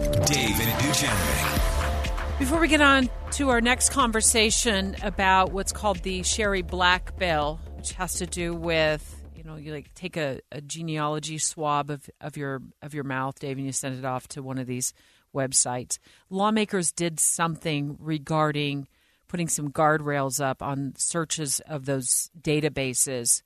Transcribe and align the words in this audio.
Dave 0.00 0.58
and 0.58 0.72
Dujanovic. 0.80 2.38
Before 2.38 2.58
we 2.58 2.68
get 2.68 2.80
on 2.80 3.10
to 3.32 3.50
our 3.50 3.60
next 3.60 3.90
conversation 3.90 4.96
about 5.02 5.52
what's 5.52 5.72
called 5.72 5.98
the 5.98 6.22
Sherry 6.22 6.62
Black 6.62 7.18
Bill, 7.18 7.60
which 7.76 7.92
has 7.92 8.14
to 8.14 8.26
do 8.26 8.54
with 8.54 9.22
you 9.36 9.44
know 9.44 9.56
you 9.56 9.74
like 9.74 9.92
take 9.92 10.16
a, 10.16 10.40
a 10.50 10.62
genealogy 10.62 11.36
swab 11.36 11.90
of, 11.90 12.08
of 12.18 12.38
your 12.38 12.62
of 12.80 12.94
your 12.94 13.04
mouth, 13.04 13.38
Dave, 13.38 13.58
and 13.58 13.66
you 13.66 13.72
send 13.72 13.98
it 13.98 14.06
off 14.06 14.26
to 14.28 14.42
one 14.42 14.56
of 14.56 14.66
these 14.66 14.94
websites. 15.34 15.98
Lawmakers 16.30 16.92
did 16.92 17.20
something 17.20 17.98
regarding 18.00 18.88
putting 19.28 19.48
some 19.48 19.70
guardrails 19.70 20.42
up 20.42 20.62
on 20.62 20.94
searches 20.96 21.60
of 21.68 21.84
those 21.84 22.30
databases 22.40 23.42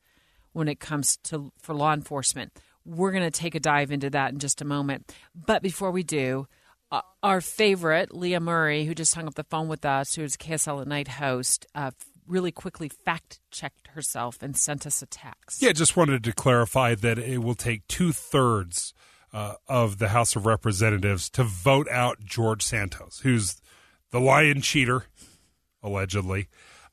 when 0.53 0.69
it 0.69 0.79
comes 0.79 1.17
to 1.25 1.53
for 1.61 1.75
law 1.75 1.93
enforcement. 1.93 2.53
We're 2.87 3.13
going 3.13 3.25
to 3.25 3.31
take 3.31 3.55
a 3.55 3.61
dive 3.61 3.91
into 3.91 4.11
that 4.11 4.33
in 4.33 4.39
just 4.39 4.61
a 4.61 4.65
moment. 4.65 5.13
But 5.35 5.63
before 5.63 5.91
we 5.91 6.03
do, 6.03 6.47
uh, 6.93 7.01
our 7.23 7.41
favorite, 7.41 8.15
Leah 8.15 8.41
Murray, 8.41 8.85
who 8.85 8.95
just 8.95 9.15
hung 9.15 9.27
up 9.27 9.35
the 9.35 9.45
phone 9.45 9.69
with 9.69 9.85
us, 9.85 10.15
who's 10.15 10.37
KSL 10.37 10.83
at 10.83 10.87
Night 10.89 11.09
host, 11.09 11.67
uh, 11.75 11.91
really 12.27 12.53
quickly 12.53 12.89
fact 12.89 13.41
checked 13.51 13.89
herself 13.89 14.43
and 14.43 14.57
sent 14.57 14.87
us 14.87 15.03
a 15.03 15.07
text. 15.07 15.61
Yeah, 15.63 15.73
just 15.73 15.97
wanted 15.97 16.25
to 16.25 16.33
clarify 16.33 16.95
that 16.95 17.19
it 17.19 17.39
will 17.39 17.55
take 17.55 17.87
two 17.89 18.13
thirds 18.13 18.95
uh, 19.33 19.55
of 19.69 19.99
the 19.99 20.09
House 20.09 20.37
of 20.37 20.47
Representatives 20.47 21.29
to 21.31 21.43
vote 21.45 21.89
out 21.91 22.19
George 22.25 22.63
Santos, 22.63 23.21
who's 23.23 23.61
the 24.11 24.21
lion 24.21 24.61
cheater, 24.61 25.07
allegedly. 25.83 26.49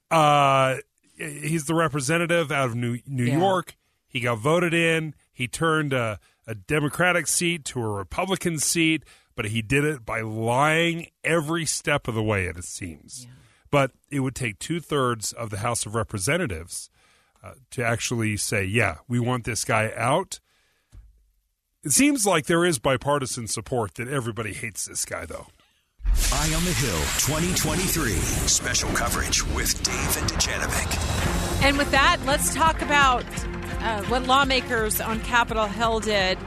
Uh, 0.09 0.77
he's 1.17 1.65
the 1.65 1.75
representative 1.75 2.51
out 2.51 2.69
of 2.69 2.75
New, 2.75 2.99
New 3.07 3.25
Yeah. 3.25 3.37
York. 3.39 3.75
He 4.07 4.19
got 4.19 4.39
voted 4.39 4.73
in. 4.73 5.13
He 5.41 5.47
turned 5.47 5.91
a, 5.91 6.19
a 6.45 6.53
Democratic 6.53 7.25
seat 7.25 7.65
to 7.65 7.81
a 7.81 7.89
Republican 7.89 8.59
seat, 8.59 9.03
but 9.35 9.45
he 9.45 9.63
did 9.63 9.83
it 9.83 10.05
by 10.05 10.21
lying 10.21 11.07
every 11.23 11.65
step 11.65 12.07
of 12.07 12.13
the 12.13 12.21
way, 12.21 12.45
it 12.45 12.63
seems. 12.63 13.25
But 13.71 13.89
it 14.11 14.19
would 14.19 14.35
take 14.35 14.59
two 14.59 14.79
thirds 14.79 15.33
of 15.33 15.49
the 15.49 15.57
House 15.57 15.87
of 15.87 15.95
Representatives 15.95 16.91
uh, 17.43 17.53
to 17.71 17.83
actually 17.83 18.37
say, 18.37 18.63
yeah, 18.63 18.97
we 19.07 19.19
want 19.19 19.45
this 19.45 19.65
guy 19.65 19.91
out. 19.97 20.39
It 21.83 21.91
seems 21.91 22.23
like 22.23 22.45
there 22.45 22.63
is 22.63 22.77
bipartisan 22.77 23.47
support 23.47 23.95
that 23.95 24.07
everybody 24.07 24.53
hates 24.53 24.85
this 24.85 25.05
guy, 25.05 25.25
though. 25.25 25.47
Eye 26.05 26.53
on 26.55 26.63
the 26.65 26.71
Hill 26.71 26.99
2023. 27.17 28.11
Special 28.11 28.91
coverage 28.91 29.43
with 29.55 29.81
Dave 29.81 30.17
and 30.17 30.29
Dujanovic. 30.29 31.63
And 31.63 31.79
with 31.79 31.89
that, 31.89 32.19
let's 32.27 32.53
talk 32.53 32.83
about 32.83 33.23
uh, 33.81 34.03
what 34.03 34.23
lawmakers 34.27 35.01
on 35.01 35.19
Capitol 35.21 35.65
Hill 35.65 35.99
did 35.99 36.37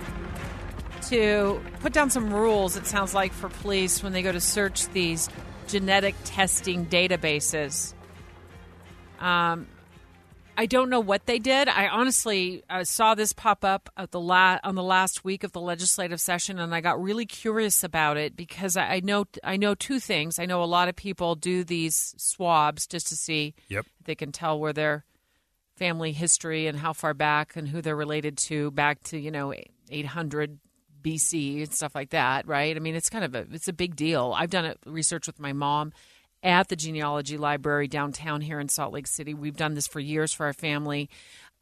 to 1.09 1.61
put 1.81 1.93
down 1.93 2.11
some 2.11 2.33
rules, 2.33 2.77
it 2.77 2.87
sounds 2.87 3.15
like, 3.15 3.33
for 3.33 3.49
police 3.49 4.03
when 4.03 4.13
they 4.13 4.23
go 4.23 4.33
to 4.33 4.41
search 4.41 4.89
these 4.89 5.29
genetic 5.67 6.15
testing 6.25 6.87
databases. 6.87 7.93
Um, 9.19 9.67
I 10.57 10.67
don't 10.67 10.89
know 10.89 11.01
what 11.01 11.27
they 11.27 11.39
did. 11.41 11.69
I 11.69 11.89
honestly 11.89 12.63
uh, 12.71 12.85
saw 12.85 13.15
this 13.15 13.33
pop 13.33 13.65
up 13.65 13.91
at 13.97 14.13
the 14.13 14.21
la- 14.21 14.59
on 14.63 14.77
the 14.77 14.83
last 14.85 15.25
week 15.25 15.43
of 15.43 15.51
the 15.53 15.61
legislative 15.61 16.21
session, 16.21 16.59
and 16.61 16.73
I 16.75 16.81
got 16.81 17.03
really 17.03 17.27
curious 17.27 17.83
about 17.83 18.17
it 18.17 18.37
because 18.37 18.77
I, 18.77 18.85
I 18.97 19.01
know 19.01 19.25
I 19.43 19.57
know 19.57 19.75
two 19.75 19.99
things. 19.99 20.39
I 20.39 20.47
know 20.47 20.63
a 20.63 20.65
lot 20.67 20.89
of 20.89 20.95
people 20.95 21.35
do 21.35 21.65
these 21.65 22.15
swabs 22.19 22.87
just 22.87 23.09
to 23.09 23.17
see 23.17 23.55
Yep. 23.69 23.87
if 24.01 24.07
they 24.07 24.15
can 24.15 24.31
tell 24.31 24.59
where 24.61 24.73
their 24.73 25.05
family 25.77 26.13
history 26.13 26.67
and 26.67 26.79
how 26.79 26.93
far 26.93 27.15
back 27.15 27.57
and 27.57 27.69
who 27.69 27.83
they're 27.83 27.97
related 27.97 28.39
to, 28.39 28.71
back 28.71 29.03
to 29.05 29.19
you 29.19 29.31
know 29.31 29.55
800 29.91 30.59
BC 31.03 31.63
and 31.63 31.73
stuff 31.73 31.95
like 31.95 32.11
that, 32.11 32.49
right? 32.49 32.75
I 32.75 32.81
mean, 32.81 32.95
it's 32.95 33.11
kind 33.11 33.25
of 33.25 33.35
a 33.35 33.47
it's 33.53 33.69
a 33.69 33.73
big 33.73 33.95
deal. 33.95 34.35
I've 34.37 34.51
done 34.51 34.65
it 34.65 34.79
research 34.87 35.27
with 35.27 35.39
my 35.39 35.53
mom 35.53 35.93
at 36.43 36.69
the 36.69 36.77
genealogy 36.77 37.39
library 37.39 37.89
downtown 37.89 38.41
here 38.41 38.59
in 38.59 38.69
Salt 38.69 38.93
Lake 38.93 39.07
City. 39.07 39.35
We've 39.35 39.57
done 39.57 39.75
this 39.75 39.87
for 39.87 40.01
years 40.01 40.33
for 40.33 40.47
our 40.47 40.53
family, 40.53 41.09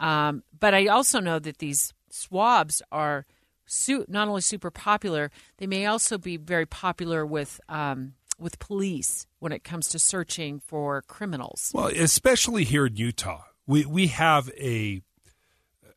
um, 0.00 0.42
but 0.58 0.74
I 0.74 0.86
also 0.86 1.20
know 1.20 1.38
that 1.38 1.58
these 1.58 1.92
swabs 2.10 2.82
are 2.90 3.26
su- 3.66 4.06
not 4.08 4.28
only 4.28 4.40
super 4.40 4.70
popular, 4.70 5.30
they 5.58 5.66
may 5.66 5.86
also 5.86 6.18
be 6.18 6.36
very 6.36 6.66
popular 6.66 7.26
with 7.26 7.60
um, 7.68 8.14
with 8.38 8.58
police 8.58 9.26
when 9.38 9.52
it 9.52 9.64
comes 9.64 9.88
to 9.88 9.98
searching 9.98 10.60
for 10.60 11.02
criminals. 11.02 11.70
Well, 11.74 11.86
especially 11.88 12.64
here 12.64 12.86
in 12.86 12.96
Utah, 12.96 13.42
we 13.66 13.84
we 13.86 14.08
have 14.08 14.50
a 14.58 15.02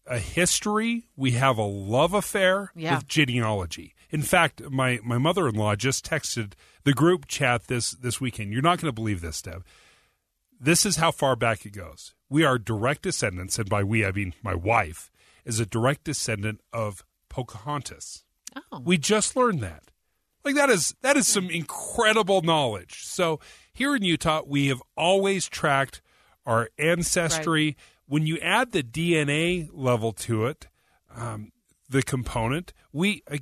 a 0.07 0.19
history. 0.19 1.07
We 1.15 1.31
have 1.31 1.57
a 1.57 1.63
love 1.63 2.13
affair 2.13 2.71
Yeah. 2.75 2.95
with 2.97 3.07
genealogy. 3.07 3.95
In 4.11 4.21
fact, 4.21 4.61
my 4.69 4.99
my 5.03 5.17
mother 5.17 5.47
in 5.47 5.55
law 5.55 5.75
just 5.75 6.05
texted 6.05 6.53
the 6.83 6.93
group 6.93 7.27
chat 7.27 7.67
this 7.67 7.91
this 7.91 8.21
weekend. 8.21 8.53
You're 8.53 8.61
not 8.61 8.79
going 8.79 8.89
to 8.89 8.95
believe 8.95 9.21
this, 9.21 9.41
Deb. 9.41 9.65
This 10.59 10.85
is 10.85 10.97
how 10.97 11.11
far 11.11 11.35
back 11.35 11.65
it 11.65 11.71
goes. 11.71 12.13
We 12.29 12.43
are 12.43 12.57
direct 12.57 13.01
descendants, 13.01 13.57
and 13.59 13.69
by 13.69 13.83
we 13.83 14.05
I 14.05 14.11
mean 14.11 14.33
my 14.43 14.55
wife 14.55 15.11
is 15.43 15.59
a 15.59 15.65
direct 15.65 16.03
descendant 16.05 16.61
of 16.71 17.03
Pocahontas. 17.29 18.23
Oh, 18.71 18.79
We 18.79 18.97
just 18.97 19.35
learned 19.35 19.61
that. 19.61 19.83
Like 20.45 20.55
that 20.55 20.69
is 20.69 20.95
that 21.01 21.17
is 21.17 21.27
some 21.27 21.49
incredible 21.49 22.41
knowledge. 22.41 23.03
So 23.03 23.39
here 23.73 23.95
in 23.95 24.03
Utah, 24.03 24.43
we 24.45 24.67
have 24.67 24.81
always 24.95 25.47
tracked 25.49 26.01
our 26.45 26.69
ancestry. 26.77 27.77
When 28.07 28.27
you 28.27 28.37
add 28.39 28.71
the 28.71 28.83
DNA 28.83 29.69
level 29.73 30.11
to 30.13 30.45
it, 30.45 30.67
um, 31.15 31.51
the 31.89 32.03
component, 32.03 32.73
we 32.93 33.23
uh, 33.29 33.37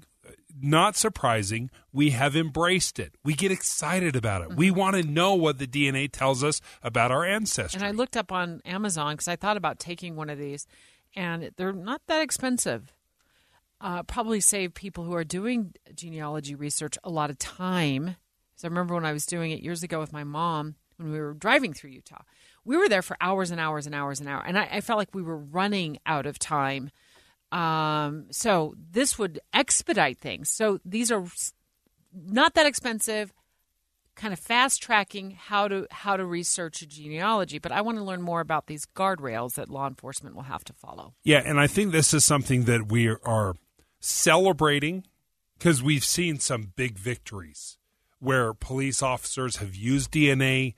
not 0.62 0.96
surprising, 0.96 1.69
we 1.91 2.12
have 2.12 2.36
embraced 2.36 3.00
it. 3.00 3.16
We 3.24 3.34
get 3.34 3.52
excited 3.52 4.16
about 4.16 4.44
it. 4.44 4.56
We 4.56 4.72
want 4.72 4.96
to 4.96 5.03
know 5.03 5.34
what 5.34 5.58
the 5.58 5.68
DNA 5.68 6.09
tells 6.12 6.44
us 6.44 6.62
about 6.81 7.12
our 7.12 7.25
ancestry. 7.25 7.80
And 7.80 7.88
I 7.88 7.91
looked 7.91 8.16
up 8.16 8.31
on 8.31 8.62
Amazon 8.66 9.14
because 9.14 9.28
I 9.28 9.35
thought 9.35 9.58
about 9.58 9.80
taking 9.80 10.16
one 10.16 10.30
of 10.30 10.38
these, 10.38 10.68
and 11.16 11.52
they're 11.58 11.74
not 11.74 12.02
that 12.08 12.22
expensive. 12.22 12.94
Uh, 13.81 14.03
probably 14.03 14.40
save 14.40 14.74
people 14.74 15.03
who 15.03 15.14
are 15.14 15.25
doing 15.25 15.74
genealogy 15.94 16.56
research 16.56 16.97
a 17.03 17.09
lot 17.09 17.30
of 17.30 17.38
time. 17.38 18.16
So 18.56 18.68
I 18.68 18.70
remember 18.70 18.94
when 18.94 19.06
I 19.06 19.12
was 19.12 19.25
doing 19.25 19.52
it 19.52 19.62
years 19.62 19.84
ago 19.84 20.00
with 20.00 20.14
my 20.14 20.24
mom 20.24 20.75
when 20.97 21.12
we 21.12 21.20
were 21.20 21.34
driving 21.34 21.74
through 21.74 21.90
Utah. 21.90 22.22
We 22.66 22.78
were 22.78 22.88
there 22.88 23.01
for 23.01 23.18
hours 23.19 23.51
and 23.51 23.59
hours 23.59 23.85
and 23.85 23.94
hours 23.94 24.19
and 24.19 24.29
hours, 24.29 24.46
and 24.47 24.57
I, 24.57 24.68
I 24.72 24.81
felt 24.81 24.97
like 24.97 25.13
we 25.13 25.22
were 25.22 25.38
running 25.38 26.00
out 26.06 26.25
of 26.25 26.40
time. 26.40 26.91
Um, 27.51 28.28
so 28.31 28.74
this 28.91 29.19
would 29.19 29.40
expedite 29.53 30.18
things. 30.18 30.50
So 30.50 30.79
these 30.84 31.12
are 31.12 31.25
not 32.13 32.53
that 32.56 32.66
expensive 32.66 33.34
kind 34.16 34.31
of 34.31 34.40
fast 34.40 34.81
tracking 34.81 35.31
how 35.31 35.68
to 35.68 35.88
how 35.90 36.16
to 36.16 36.23
research 36.23 36.84
a 36.84 36.85
genealogy 36.85 37.57
but 37.57 37.72
i 37.72 37.81
want 37.81 37.97
to 37.97 38.03
learn 38.03 38.22
more 38.22 38.41
about 38.41 38.68
these 38.68 38.85
guardrails 38.96 39.56
that 39.56 39.69
law 39.69 39.88
enforcement 39.88 40.35
will 40.35 40.44
have 40.44 40.63
to 40.63 40.72
follow 40.72 41.16
Yeah, 41.23 41.41
and 41.44 41.59
I 41.59 41.66
think 41.66 41.91
this 41.91 42.13
is 42.13 42.23
something 42.23 42.66
that 42.66 42.91
we 42.91 43.09
are 43.09 43.56
celebrating 44.00 45.06
because 45.57 45.81
we've 45.81 46.03
seen 46.03 46.40
some 46.40 46.73
big 46.75 46.97
victories 46.97 47.78
where 48.20 48.53
police 48.53 49.02
officers 49.02 49.58
have 49.58 49.76
used 49.76 50.11
DNA, 50.11 50.73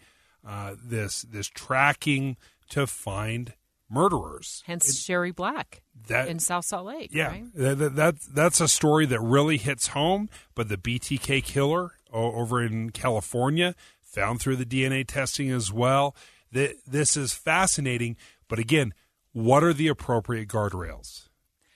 uh, 0.45 0.75
this 0.83 1.23
this 1.23 1.47
tracking 1.47 2.37
to 2.69 2.85
find 2.87 3.53
murderers. 3.89 4.63
hence 4.65 4.99
sherry 4.99 5.31
black 5.31 5.81
that- 6.07 6.27
in 6.27 6.39
south 6.39 6.65
salt 6.65 6.85
lake 6.87 7.09
Yeah, 7.13 7.27
right? 7.27 7.45
that, 7.55 7.95
that, 7.95 8.15
that's 8.33 8.59
a 8.59 8.67
story 8.67 9.05
that 9.05 9.19
really 9.21 9.57
hits 9.57 9.87
home. 9.89 10.29
But 10.55 10.69
the 10.69 10.77
BTK 10.77 11.43
killer 11.43 11.91
o- 12.11 12.33
over 12.33 12.63
in 12.63 12.89
California 12.89 13.75
found 14.01 14.39
through 14.41 14.55
the 14.55 14.65
DNA 14.65 15.05
testing 15.07 15.51
as 15.51 15.71
well. 15.71 16.15
Th- 16.53 16.75
This 16.87 17.15
is 17.15 17.33
fascinating. 17.33 18.17
But 18.47 18.57
again, 18.59 18.93
what 19.33 19.63
are 19.63 19.73
the 19.73 19.87
appropriate 19.87 20.47
guardrails? 20.47 21.27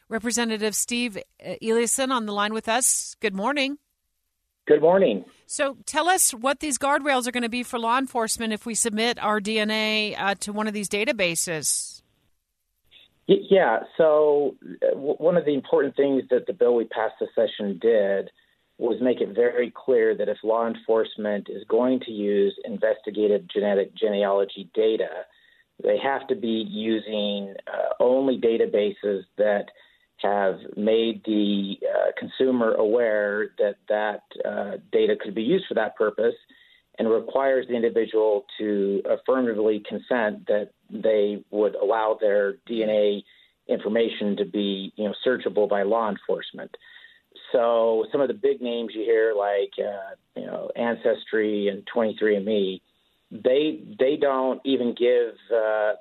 representative 0.07 0.73
steve 0.73 1.19
Eliason 1.61 2.09
on 2.09 2.25
the 2.25 2.33
line 2.33 2.51
with 2.51 2.67
us 2.67 3.15
good 3.19 3.35
morning 3.35 3.77
Good 4.69 4.81
morning. 4.81 5.25
so 5.47 5.77
tell 5.87 6.07
us 6.07 6.31
what 6.31 6.59
these 6.59 6.77
guardrails 6.77 7.25
are 7.27 7.31
going 7.31 7.41
to 7.41 7.49
be 7.49 7.63
for 7.63 7.79
law 7.79 7.97
enforcement 7.97 8.53
if 8.53 8.67
we 8.67 8.75
submit 8.75 9.17
our 9.17 9.41
dna 9.41 10.15
uh, 10.15 10.35
to 10.35 10.53
one 10.53 10.67
of 10.67 10.75
these 10.75 10.87
databases 10.87 12.03
Yeah, 13.25 13.79
so 13.97 14.55
one 14.93 15.37
of 15.37 15.45
the 15.45 15.55
important 15.55 15.95
things 15.95 16.21
that 16.29 16.45
the 16.45 16.53
bill 16.53 16.75
we 16.75 16.85
passed 16.85 17.15
this 17.19 17.29
session 17.33 17.79
did 17.81 18.29
was 18.77 19.01
make 19.01 19.21
it 19.21 19.35
very 19.35 19.73
clear 19.75 20.15
that 20.15 20.29
if 20.29 20.37
law 20.43 20.67
enforcement 20.67 21.47
is 21.49 21.63
going 21.67 21.99
to 22.01 22.11
use 22.11 22.53
investigative 22.63 23.47
genetic 23.47 23.93
genealogy 23.95 24.69
data, 24.73 25.25
they 25.83 25.97
have 25.97 26.27
to 26.27 26.35
be 26.35 26.65
using 26.69 27.55
uh, 27.67 27.93
only 27.99 28.39
databases 28.39 29.23
that 29.37 29.65
have 30.21 30.59
made 30.75 31.21
the 31.25 31.77
uh, 31.83 32.11
consumer 32.17 32.73
aware 32.73 33.49
that 33.57 33.75
that 33.87 34.21
uh, 34.45 34.77
data 34.91 35.15
could 35.21 35.35
be 35.35 35.41
used 35.41 35.65
for 35.67 35.75
that 35.75 35.95
purpose 35.95 36.35
and 36.97 37.09
requires 37.09 37.65
the 37.67 37.75
individual 37.75 38.45
to 38.57 39.01
affirmatively 39.09 39.81
consent 39.87 40.45
that 40.47 40.71
they 40.89 41.43
would 41.49 41.75
allow 41.75 42.17
their 42.19 42.55
DNA 42.69 43.23
information 43.67 44.35
to 44.35 44.45
be 44.45 44.91
you 44.95 45.05
know 45.05 45.13
searchable 45.25 45.69
by 45.69 45.83
law 45.83 46.09
enforcement. 46.09 46.75
So 47.51 48.05
some 48.11 48.21
of 48.21 48.27
the 48.27 48.33
big 48.33 48.61
names 48.61 48.91
you 48.93 49.03
hear, 49.03 49.33
like 49.33 49.71
uh, 49.79 50.15
you 50.35 50.45
know 50.45 50.69
Ancestry 50.75 51.69
and 51.69 51.87
23andMe, 51.95 52.81
they 53.31 53.81
they 53.97 54.17
don't 54.17 54.61
even 54.65 54.93
give 54.97 55.35
uh, 55.55 55.93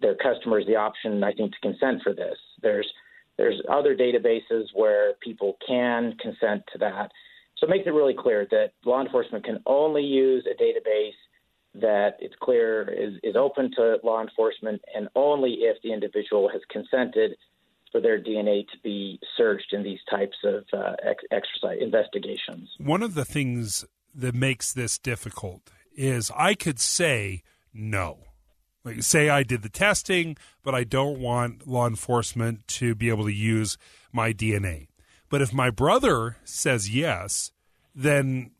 their 0.00 0.14
customers 0.14 0.64
the 0.66 0.76
option, 0.76 1.22
I 1.24 1.32
think, 1.32 1.52
to 1.52 1.60
consent 1.60 2.02
for 2.02 2.12
this. 2.12 2.36
There's 2.62 2.90
there's 3.40 3.62
other 3.70 3.96
databases 3.96 4.66
where 4.74 5.14
people 5.22 5.56
can 5.66 6.14
consent 6.20 6.62
to 6.70 6.78
that. 6.78 7.10
So 7.56 7.66
it 7.66 7.70
makes 7.70 7.86
it 7.86 7.94
really 7.94 8.12
clear 8.12 8.46
that 8.50 8.72
law 8.84 9.00
enforcement 9.00 9.46
can 9.46 9.60
only 9.64 10.02
use 10.02 10.46
a 10.46 10.62
database 10.62 11.16
that 11.80 12.16
it's 12.20 12.34
clear 12.42 12.82
is, 12.92 13.14
is 13.22 13.36
open 13.36 13.70
to 13.76 13.96
law 14.04 14.20
enforcement 14.20 14.82
and 14.94 15.08
only 15.14 15.52
if 15.60 15.78
the 15.82 15.90
individual 15.90 16.50
has 16.52 16.60
consented 16.70 17.30
for 17.90 18.02
their 18.02 18.22
DNA 18.22 18.68
to 18.68 18.78
be 18.84 19.18
searched 19.38 19.72
in 19.72 19.82
these 19.82 20.00
types 20.10 20.36
of 20.44 20.64
uh, 20.74 20.96
ex- 21.02 21.24
exercise 21.30 21.78
investigations. 21.80 22.68
One 22.76 23.02
of 23.02 23.14
the 23.14 23.24
things 23.24 23.86
that 24.14 24.34
makes 24.34 24.74
this 24.74 24.98
difficult 24.98 25.62
is 25.96 26.30
I 26.36 26.54
could 26.54 26.78
say 26.78 27.42
no. 27.72 28.18
Like 28.84 29.02
say 29.02 29.28
I 29.28 29.42
did 29.42 29.62
the 29.62 29.68
testing, 29.68 30.36
but 30.62 30.74
I 30.74 30.84
don't 30.84 31.20
want 31.20 31.66
law 31.66 31.86
enforcement 31.86 32.66
to 32.68 32.94
be 32.94 33.08
able 33.08 33.24
to 33.24 33.32
use 33.32 33.76
my 34.12 34.32
DNA. 34.32 34.88
But 35.28 35.42
if 35.42 35.52
my 35.52 35.70
brother 35.70 36.36
says 36.44 36.94
yes, 36.94 37.52
then 37.94 38.52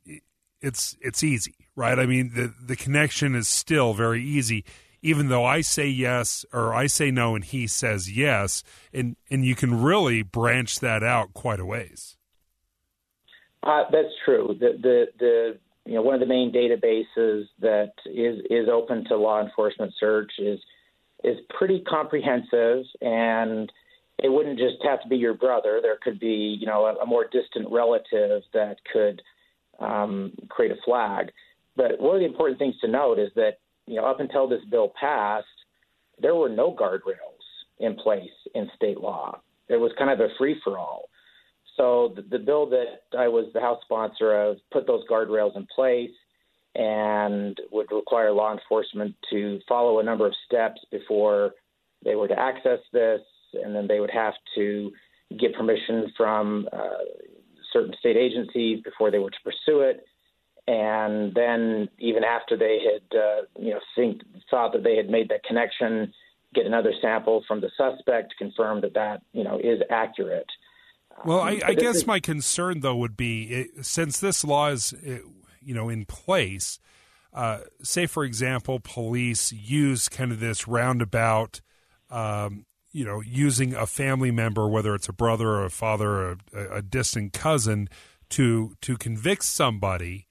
it's 0.61 0.96
it's 1.00 1.22
easy, 1.22 1.55
right? 1.75 1.99
I 1.99 2.06
mean, 2.06 2.32
the 2.34 2.55
the 2.62 2.76
connection 2.76 3.34
is 3.34 3.49
still 3.49 3.94
very 3.94 4.22
easy 4.22 4.64
even 5.02 5.28
though 5.28 5.44
I 5.44 5.61
say 5.61 5.87
yes 5.87 6.44
or 6.52 6.75
I 6.75 6.87
say 6.87 7.11
no 7.11 7.34
and 7.34 7.44
he 7.44 7.67
says 7.67 8.14
yes, 8.14 8.62
and 8.93 9.17
and 9.31 9.44
you 9.44 9.55
can 9.55 9.81
really 9.82 10.22
branch 10.22 10.81
that 10.81 11.02
out 11.02 11.32
quite 11.32 11.61
a 11.61 11.64
ways. 11.64 12.17
Uh, 13.62 13.84
that's 13.90 14.14
true. 14.25 14.56
The, 14.58 14.78
the 14.81 15.06
the 15.19 15.58
you 15.87 15.94
know 15.94 16.03
one 16.03 16.15
of 16.15 16.21
the 16.21 16.27
main 16.27 16.53
databases 16.53 17.44
that 17.61 17.93
is 18.06 18.41
is 18.50 18.69
open 18.69 19.05
to 19.06 19.17
law 19.17 19.43
enforcement 19.43 19.93
search 19.99 20.32
is 20.38 20.59
is 21.25 21.37
pretty 21.56 21.81
comprehensive 21.81 22.85
and 23.00 23.71
it 24.23 24.31
wouldn't 24.31 24.59
just 24.59 24.77
have 24.85 25.03
to 25.03 25.09
be 25.09 25.17
your 25.17 25.35
brother. 25.35 25.81
There 25.82 25.97
could 26.03 26.21
be, 26.21 26.59
you 26.61 26.67
know, 26.67 26.85
a, 26.85 27.03
a 27.03 27.06
more 27.06 27.25
distant 27.25 27.71
relative 27.71 28.43
that 28.53 28.77
could 28.93 29.23
um, 29.79 30.32
create 30.50 30.73
a 30.73 30.77
flag. 30.85 31.32
But 31.75 31.99
one 31.99 32.17
of 32.17 32.21
the 32.21 32.27
important 32.27 32.59
things 32.59 32.75
to 32.82 32.88
note 32.88 33.19
is 33.19 33.31
that 33.37 33.59
you 33.87 33.97
know, 33.97 34.05
up 34.05 34.21
until 34.21 34.49
this 34.49 34.65
bill 34.71 34.93
passed, 35.00 35.47
there 36.21 36.35
were 36.35 36.49
no 36.49 36.73
guardrails 36.73 37.41
in 37.79 37.97
place 37.97 38.31
in 38.55 38.71
state 38.77 39.00
law. 39.00 39.41
It 39.69 39.77
was 39.77 39.91
kind 39.99 40.11
of 40.11 40.21
a 40.21 40.29
free 40.38 40.61
for 40.62 40.79
all. 40.79 41.09
So 41.81 42.12
the, 42.15 42.23
the 42.23 42.38
bill 42.38 42.69
that 42.71 43.00
I 43.19 43.29
was 43.29 43.47
the 43.55 43.61
House 43.61 43.81
sponsor 43.85 44.38
of 44.38 44.59
put 44.71 44.87
those 44.87 45.03
guardrails 45.11 45.56
in 45.56 45.67
place 45.75 46.11
and 46.75 47.59
would 47.73 47.91
require 47.91 48.32
law 48.32 48.53
enforcement 48.53 49.15
to 49.31 49.61
follow 49.67 49.99
a 49.99 50.05
number 50.05 50.27
of 50.27 50.35
steps 50.44 50.81
before 50.91 51.53
they 52.05 52.17
were 52.17 52.29
to 52.29 52.38
access 52.38 52.81
this, 52.93 53.23
and 53.55 53.75
then 53.75 53.87
they 53.88 53.99
would 53.99 54.11
have 54.11 54.35
to 54.56 54.93
get 55.38 55.55
permission 55.55 56.12
from 56.19 56.69
uh, 56.71 57.05
certain 57.73 57.94
state 57.99 58.17
agencies 58.17 58.81
before 58.85 59.11
they 59.11 59.19
were 59.19 59.31
to 59.31 59.38
pursue 59.43 59.81
it 59.81 60.05
and 60.67 61.35
then 61.35 61.88
even 61.99 62.23
after 62.23 62.56
they 62.56 62.79
had 62.85 63.19
uh, 63.19 63.43
you 63.59 63.71
know 63.71 63.81
think, 63.97 64.23
thought 64.50 64.73
that 64.73 64.85
they 64.85 64.97
had 64.97 65.09
made 65.09 65.29
that 65.29 65.43
connection, 65.44 66.12
get 66.55 66.67
another 66.67 66.93
sample 67.00 67.43
from 67.49 67.61
the 67.61 67.71
suspect 67.77 68.35
confirm 68.38 68.81
that 68.81 68.94
that 68.94 69.23
you 69.32 69.43
know 69.43 69.59
is 69.59 69.81
accurate. 69.91 70.50
Well, 71.24 71.40
I, 71.40 71.60
I 71.64 71.74
guess 71.74 72.06
my 72.06 72.20
concern 72.20 72.80
though 72.80 72.96
would 72.96 73.16
be 73.16 73.44
it, 73.44 73.84
since 73.86 74.18
this 74.20 74.44
law 74.44 74.68
is 74.68 74.94
you 75.60 75.74
know 75.74 75.88
in 75.88 76.04
place. 76.04 76.78
Uh, 77.32 77.60
say, 77.82 78.06
for 78.06 78.24
example, 78.24 78.80
police 78.80 79.52
use 79.52 80.08
kind 80.08 80.32
of 80.32 80.40
this 80.40 80.66
roundabout, 80.66 81.60
um, 82.10 82.66
you 82.90 83.04
know, 83.04 83.20
using 83.20 83.72
a 83.72 83.86
family 83.86 84.32
member, 84.32 84.66
whether 84.66 84.96
it's 84.96 85.08
a 85.08 85.12
brother 85.12 85.48
or 85.50 85.64
a 85.64 85.70
father 85.70 86.10
or 86.10 86.36
a, 86.52 86.76
a 86.78 86.82
distant 86.82 87.32
cousin, 87.32 87.88
to 88.30 88.74
to 88.80 88.96
convict 88.96 89.44
somebody 89.44 90.26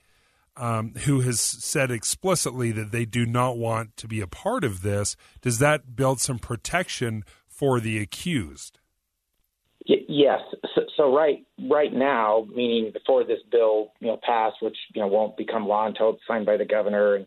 um, 0.58 0.94
who 1.06 1.22
has 1.22 1.40
said 1.40 1.90
explicitly 1.90 2.72
that 2.72 2.92
they 2.92 3.06
do 3.06 3.26
not 3.26 3.58
want 3.58 3.96
to 3.98 4.08
be 4.08 4.20
a 4.20 4.28
part 4.28 4.64
of 4.64 4.82
this, 4.82 5.16
does 5.42 5.60
that 5.60 5.96
build 5.96 6.20
some 6.20 6.38
protection 6.38 7.24
for 7.48 7.80
the 7.80 7.98
accused? 7.98 8.79
Yes. 10.08 10.40
So, 10.76 10.82
so, 10.98 11.16
right 11.16 11.46
right 11.70 11.94
now, 11.94 12.48
meaning 12.54 12.92
before 12.92 13.24
this 13.24 13.40
bill 13.52 13.92
you 14.00 14.08
know 14.08 14.20
passed, 14.26 14.58
which 14.62 14.78
you 14.94 15.02
know 15.02 15.08
won't 15.08 15.38
become 15.38 15.68
law 15.68 15.88
until 15.88 16.12
it's 16.12 16.22
signed 16.28 16.46
by 16.46 16.58
the 16.58 16.66
governor 16.66 17.16
and 17.16 17.26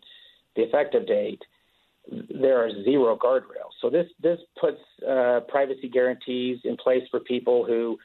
the 0.56 0.62
effective 0.62 1.06
date, 1.06 1.42
there 2.08 2.64
are 2.64 2.70
zero 2.84 3.16
guardrails. 3.16 3.74
So 3.80 3.90
this 3.90 4.06
this 4.22 4.38
puts 4.60 4.80
uh, 5.08 5.40
privacy 5.48 5.88
guarantees 5.88 6.60
in 6.64 6.76
place 6.76 7.02
for 7.10 7.20
people 7.20 7.64
who 7.64 7.98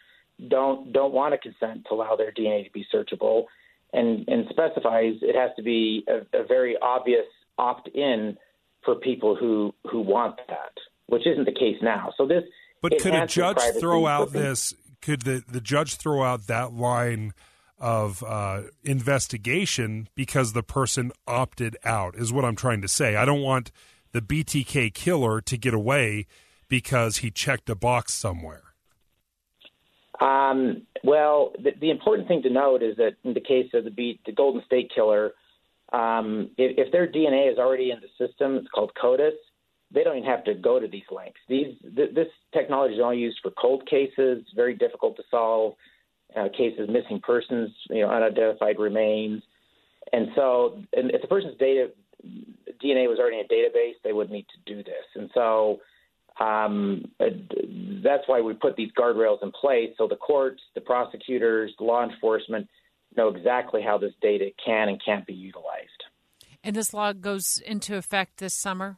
don't 0.48 0.94
don't 0.94 1.14
want 1.14 1.34
to 1.34 1.38
consent 1.38 1.86
to 1.90 1.96
allow 1.96 2.16
their 2.16 2.32
DNA 2.32 2.66
to 2.66 2.72
be 2.72 2.86
searchable 2.94 3.46
and, 3.94 4.28
and 4.28 4.46
specifies 4.50 5.14
it 5.22 5.36
has 5.36 5.52
to 5.56 5.64
be 5.64 6.06
a, 6.08 6.18
a 6.38 6.46
very 6.46 6.76
obvious 6.82 7.26
opt 7.58 7.88
in 7.90 8.38
for 8.84 8.96
people 8.96 9.36
who, 9.36 9.74
who 9.90 10.02
want 10.02 10.38
that, 10.48 10.72
which 11.08 11.26
isn't 11.26 11.46
the 11.46 11.52
case 11.54 11.78
now. 11.82 12.14
So 12.18 12.28
this. 12.28 12.44
But 12.82 13.00
could 13.00 13.14
a 13.14 13.28
judge 13.28 13.60
throw 13.80 14.08
out 14.08 14.32
this? 14.32 14.74
Could 15.02 15.24
the, 15.24 15.44
the 15.48 15.62
judge 15.62 15.96
throw 15.96 16.24
out 16.24 16.48
that 16.48 16.74
line 16.74 17.34
of 17.80 18.24
uh, 18.24 18.64
investigation 18.84 20.08
because 20.16 20.54
the 20.54 20.64
person 20.64 21.12
opted 21.28 21.78
out? 21.84 22.16
Is 22.16 22.32
what 22.32 22.46
I'm 22.46 22.56
trying 22.56 22.82
to 22.82 22.88
say. 22.88 23.16
I 23.16 23.26
don't 23.26 23.42
want 23.42 23.72
the 24.12 24.22
BTK 24.22 24.94
killer 24.94 25.42
to 25.42 25.58
get 25.58 25.74
away 25.74 26.28
because 26.68 27.18
he 27.18 27.32
checked 27.32 27.70
a 27.70 27.76
box 27.76 28.14
somewhere. 28.14 28.64
Um, 30.20 30.84
well, 31.04 31.54
the, 31.62 31.72
the, 31.80 31.92
important 31.92 32.28
thing 32.28 32.42
to 32.42 32.50
note 32.50 32.82
is 32.82 32.98
that 32.98 33.18
in 33.24 33.36
the 33.36 33.40
case 33.40 33.70
of 33.76 33.84
the 33.84 33.92
beat, 33.92 34.20
the 34.26 34.32
Golden 34.32 34.64
State 34.66 34.92
Killer, 34.94 35.34
um, 35.94 36.50
if, 36.58 36.88
if, 36.88 36.92
their 36.92 37.08
DNA 37.08 37.52
is 37.52 37.60
already 37.60 37.92
in 37.92 38.00
the 38.00 38.28
system, 38.28 38.56
it's 38.56 38.68
called 38.74 38.92
CODIS. 39.00 39.36
They 39.92 40.04
don't 40.04 40.18
even 40.18 40.30
have 40.30 40.44
to 40.46 40.54
go 40.54 40.80
to 40.80 40.88
these 40.88 41.04
links. 41.12 41.40
These 41.48 41.76
th- 41.96 42.14
this 42.14 42.28
technology 42.54 42.96
is 42.96 43.02
only 43.02 43.18
used 43.18 43.40
for 43.42 43.52
cold 43.52 43.88
cases, 43.90 44.44
very 44.56 44.76
difficult 44.76 45.16
to 45.18 45.24
solve 45.32 45.76
uh, 46.36 46.50
cases, 46.50 46.90
missing 46.90 47.22
persons, 47.22 47.72
you 47.90 48.02
know, 48.02 48.10
unidentified 48.10 48.80
remains, 48.80 49.44
and 50.12 50.28
so 50.36 50.82
and 50.94 51.12
if 51.12 51.22
the 51.22 51.28
person's 51.28 51.58
data 51.58 51.92
DNA 52.84 53.08
was 53.08 53.20
already 53.20 53.40
in 53.40 53.46
a 53.46 53.48
database, 53.48 53.94
they 54.04 54.14
would 54.14 54.30
need 54.30 54.46
to 54.50 54.74
do 54.74 54.84
this, 54.84 55.06
and 55.16 55.30
so 55.34 55.80
um, 56.40 57.06
that's 57.20 58.28
why 58.28 58.42
we 58.42 58.54
put 58.54 58.76
these 58.76 58.92
guardrails 58.98 59.42
in 59.42 59.52
place 59.52 59.90
so 59.98 60.08
the 60.08 60.16
courts, 60.16 60.62
the 60.76 60.82
prosecutors, 60.82 61.74
law 61.80 62.04
enforcement 62.08 62.68
know 63.16 63.30
exactly 63.30 63.82
how 63.82 63.98
this 63.98 64.14
data 64.22 64.50
can 64.64 64.90
and 64.90 65.02
can't 65.04 65.26
be 65.26 65.34
utilized. 65.34 66.04
And 66.64 66.76
this 66.76 66.94
law 66.94 67.14
goes 67.14 67.62
into 67.66 67.96
effect 67.96 68.38
this 68.38 68.54
summer, 68.54 68.98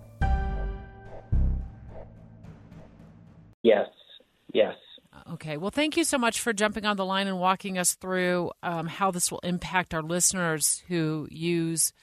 Yes, 3.63 3.87
yes. 4.53 4.75
Okay. 5.33 5.57
Well, 5.57 5.71
thank 5.71 5.97
you 5.97 6.03
so 6.03 6.17
much 6.17 6.39
for 6.39 6.53
jumping 6.53 6.85
on 6.85 6.97
the 6.97 7.05
line 7.05 7.27
and 7.27 7.39
walking 7.39 7.77
us 7.77 7.93
through 7.93 8.51
um, 8.63 8.87
how 8.87 9.11
this 9.11 9.31
will 9.31 9.39
impact 9.39 9.93
our 9.93 10.01
listeners 10.01 10.83
who 10.87 11.27
use 11.29 11.93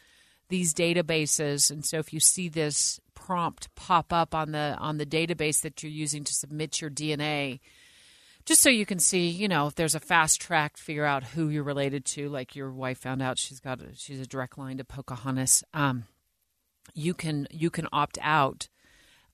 these 0.49 0.75
databases. 0.75 1.71
And 1.71 1.85
so, 1.85 1.99
if 1.99 2.13
you 2.13 2.21
see 2.21 2.49
this 2.49 3.01
prompt 3.15 3.75
pop 3.75 4.13
up 4.13 4.35
on 4.35 4.53
the 4.53 4.77
on 4.79 4.99
the 4.99 5.07
database 5.07 5.63
that 5.63 5.83
you're 5.83 5.93
using 5.93 6.25
to 6.25 6.35
submit 6.35 6.81
your 6.81 6.91
DNA, 6.91 7.61
just 8.45 8.63
so 8.63 8.71
you 8.71 8.87
can 8.87 8.99
see, 8.99 9.29
you 9.29 9.49
know, 9.49 9.67
if 9.67 9.75
there's 9.75 9.95
a 9.95 10.01
fast 10.01 10.41
track, 10.41 10.79
figure 10.79 11.05
out 11.05 11.23
who 11.23 11.51
you're 11.51 11.63
related 11.63 12.07
to. 12.07 12.31
Like 12.31 12.57
your 12.57 12.71
wife 12.73 12.99
found 12.99 13.21
out 13.21 13.39
she's 13.39 13.61
got 13.61 13.83
a, 13.83 13.95
she's 13.95 14.21
a 14.21 14.27
direct 14.27 14.57
line 14.57 14.79
to 14.79 14.85
Pocahontas. 14.85 15.63
Um, 15.75 16.05
you 16.95 17.15
can 17.15 17.47
you 17.51 17.69
can 17.71 17.89
opt 17.93 18.19
out. 18.23 18.69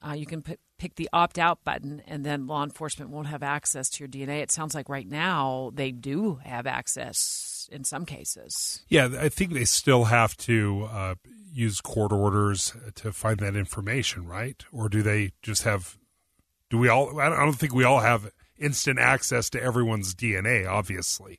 Uh, 0.07 0.13
you 0.13 0.27
can 0.27 0.43
p- 0.43 0.57
pick 0.79 0.97
the 0.97 1.09
opt 1.13 1.39
out 1.39 1.65
button, 1.65 2.03
and 2.07 2.25
then 2.25 2.47
law 2.47 2.63
enforcement 2.63 3.11
won't 3.11 3.29
have 3.29 3.43
access 3.43 3.89
to 3.89 4.01
your 4.01 4.09
DNA. 4.09 4.43
It 4.43 4.51
sounds 4.51 4.75
like 4.75 4.89
right 4.89 5.09
now 5.09 5.71
they 5.75 5.93
do 5.93 6.41
have 6.45 6.67
access 6.67 7.69
in 7.73 7.85
some 7.85 8.05
cases. 8.05 8.83
Yeah, 8.89 9.09
I 9.19 9.29
think 9.29 9.53
they 9.53 9.65
still 9.65 10.05
have 10.05 10.37
to 10.39 10.89
uh, 10.91 11.15
use 11.53 11.81
court 11.81 12.13
orders 12.13 12.75
to 12.97 13.13
find 13.13 13.39
that 13.39 13.57
information, 13.57 14.27
right? 14.27 14.63
Or 14.73 14.89
do 14.89 15.03
they 15.03 15.33
just 15.43 15.63
have? 15.63 15.97
Do 16.69 16.79
we 16.79 16.89
all? 16.89 17.19
I 17.19 17.31
don't 17.31 17.55
think 17.55 17.75
we 17.75 17.85
all 17.85 18.01
have 18.01 18.31
instant 18.59 18.99
access 18.99 19.49
to 19.51 19.63
everyone's 19.63 20.15
DNA. 20.15 20.69
Obviously, 20.69 21.39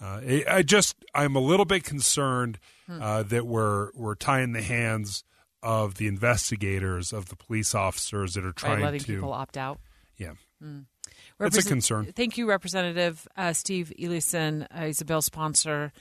uh, 0.00 0.20
I 0.48 0.62
just 0.62 0.96
I'm 1.14 1.36
a 1.36 1.40
little 1.40 1.66
bit 1.66 1.84
concerned 1.84 2.58
hmm. 2.86 3.02
uh, 3.02 3.22
that 3.24 3.46
we're 3.46 3.90
we're 3.94 4.14
tying 4.14 4.52
the 4.52 4.62
hands 4.62 5.24
of 5.62 5.96
the 5.96 6.06
investigators, 6.06 7.12
of 7.12 7.28
the 7.28 7.36
police 7.36 7.74
officers 7.74 8.34
that 8.34 8.44
are 8.44 8.52
trying 8.52 8.80
letting 8.82 9.00
to 9.00 9.06
people 9.06 9.32
opt 9.32 9.56
out. 9.56 9.78
Yeah. 10.16 10.32
Mm. 10.62 10.86
That's 11.38 11.58
a 11.58 11.68
concern. 11.68 12.12
Thank 12.14 12.36
you, 12.36 12.48
Representative 12.48 13.26
uh, 13.36 13.52
Steve 13.52 13.92
Eliason. 13.98 14.66
Uh, 14.70 14.86
he's 14.86 15.00
a 15.00 15.04
bill 15.04 15.22
sponsor. 15.22 15.92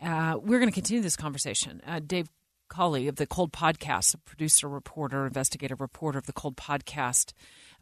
Uh, 0.00 0.36
we're 0.40 0.60
going 0.60 0.70
to 0.70 0.74
continue 0.74 1.02
this 1.02 1.16
conversation. 1.16 1.82
Uh, 1.86 2.00
Dave 2.04 2.30
Cawley 2.68 3.08
of 3.08 3.16
the 3.16 3.26
Cold 3.26 3.52
Podcast, 3.52 4.14
a 4.14 4.18
producer, 4.18 4.68
reporter, 4.68 5.26
investigative 5.26 5.80
reporter 5.80 6.18
of 6.18 6.26
the 6.26 6.32
Cold 6.32 6.56
Podcast, 6.56 7.32